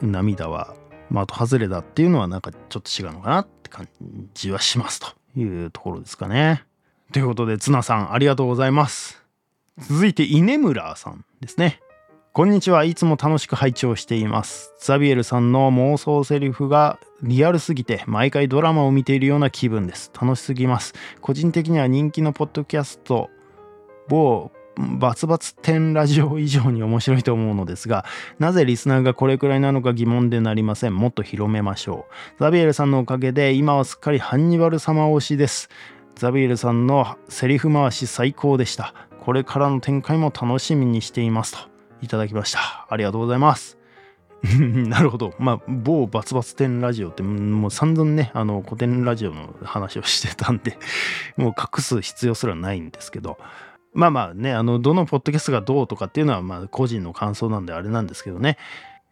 [0.01, 0.75] 涙は
[1.09, 3.87] 的外れだっていうのはなんかちょっと違うのかなって感
[4.33, 5.07] じはしますと
[5.39, 6.63] いうところですかね。
[7.11, 9.23] ということでツナさんありがとうございます。
[9.79, 11.79] 続いてイネムラーさんですね。
[12.31, 12.83] こんにちは。
[12.83, 14.75] いつも楽しく拝聴しています。
[14.79, 20.11] ザビエルさんの妄想セリフがリアルすぎて、毎回ドラマを見ているような気分です。
[20.13, 20.93] 楽しすぎます。
[21.21, 23.31] 個人的には人気のポッドキャスト、
[24.07, 28.05] 某バツバツ10ラジオ以上に面白いと思うのですが、
[28.37, 30.95] なぜリスナーがこれくらいなのか疑問でなりません。
[30.95, 32.13] もっと広めましょう。
[32.39, 35.67] ザビエルさんのおかげで、今はすっかりハンニバル様推しです。
[36.15, 38.93] ザビエルさんのセリフ回し最高でした。
[39.19, 41.68] これからの展開も楽しみにしていますと。
[42.01, 42.87] いただきました。
[42.89, 43.77] ありがとうございます。
[44.87, 45.33] なるほど。
[45.37, 50.77] まあ、某バツバツ展ラジオって、もう散々ね、あの、古典ラジオの話をしてたんで、
[51.35, 53.37] もう隠す必要すらないんですけど、
[53.93, 58.57] まあまあね、あの、どのポッドキャストがどうとかっていうのは、まあ、個人の感想なんであれなんですけどね。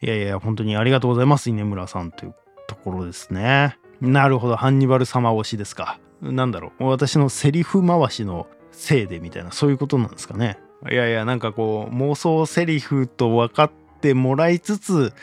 [0.01, 2.35] いやいや、本当にありがとうございます、稲村さんという
[2.67, 3.77] ところですね。
[3.99, 5.99] なるほど、ハンニバル様推しですか。
[6.21, 10.59] なんだろう、私のセリフ回しのせいでみたいな、そういうことなんですかね。
[10.89, 13.71] いやいやなんかこう妄想セリフと分かっ
[14.01, 15.13] てもらいつつ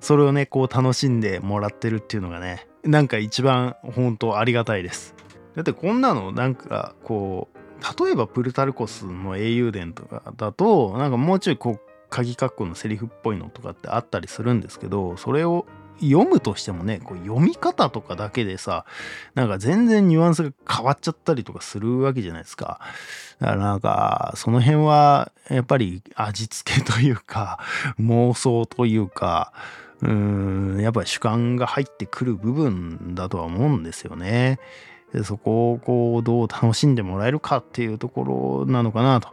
[0.00, 5.14] それをねこう楽しんでもらってるっていうのがねなんか一番本当ありがたいです。
[5.54, 15.66] だってこんなのなんかこう例えばプルタルコスの英雄伝とかだとなんかもうちょいこう鍵括弧のセリフっぽいのとかってあったりするんですけどそれを
[16.00, 18.84] 読むとしてもねこう読み方とかだけでさ
[19.34, 22.80] なんか全然ニュアンスが変わっちゃったりとかするわけじゃないですか
[23.40, 27.58] だからなんかその辺はやっぱり味付けというか
[28.00, 29.52] 妄想というか
[30.00, 30.10] うー
[30.78, 34.58] んやっぱり主観が入ってくる部分だとは思うんですよね。
[35.12, 39.28] でそこをこうどう楽しんでもらえるかっていうところなのかなと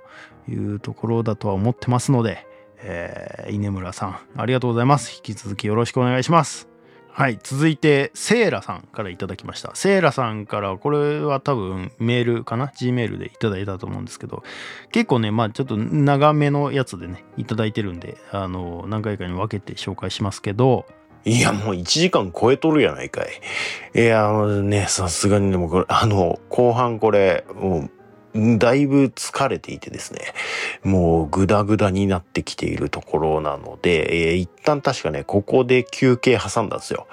[0.47, 2.45] いうところだとは思ってますので、
[2.83, 5.15] えー、稲村さん、ありがとうございます。
[5.15, 6.67] 引き続きよろしくお願いします。
[7.13, 9.75] はい、続いて、セーラさんからいただきました。
[9.75, 14.43] セーラさんから、これは多分メールかな ?Gmail でいただいたと思うんですけど、
[14.91, 20.85] 結構ね、まあちょっと長めのやつでね、いただいてるんで、あの、何回かに分けて紹介しますけど、
[21.23, 23.27] いや、もう1時間超えとるやないかい。
[23.93, 27.91] いや、あのね、さすがにでもこれ、あの、後半これ、もう、
[28.35, 30.21] だいぶ疲れていてですね、
[30.83, 37.07] もうグダグダになってきているところなので、えー、一旦確かね、ここで休憩挟んだんですよ。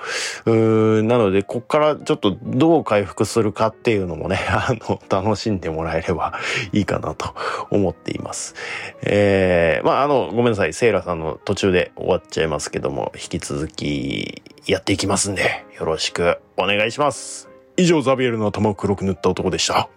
[0.46, 6.34] うーんなので、こっからちょっとどう回復するかっていうのもね、 あの、楽しんでもらえれば
[6.72, 7.34] いいかなと
[7.70, 8.54] 思っています。
[9.02, 17.48] えー、まあ、あの、ごめんなさい、セイラさんの途中で終わっちゃいますけども、引き続きやっていきますんで、よろしくお願いします。
[17.76, 19.88] 以上、ザビエルの頭を黒く塗った男でした。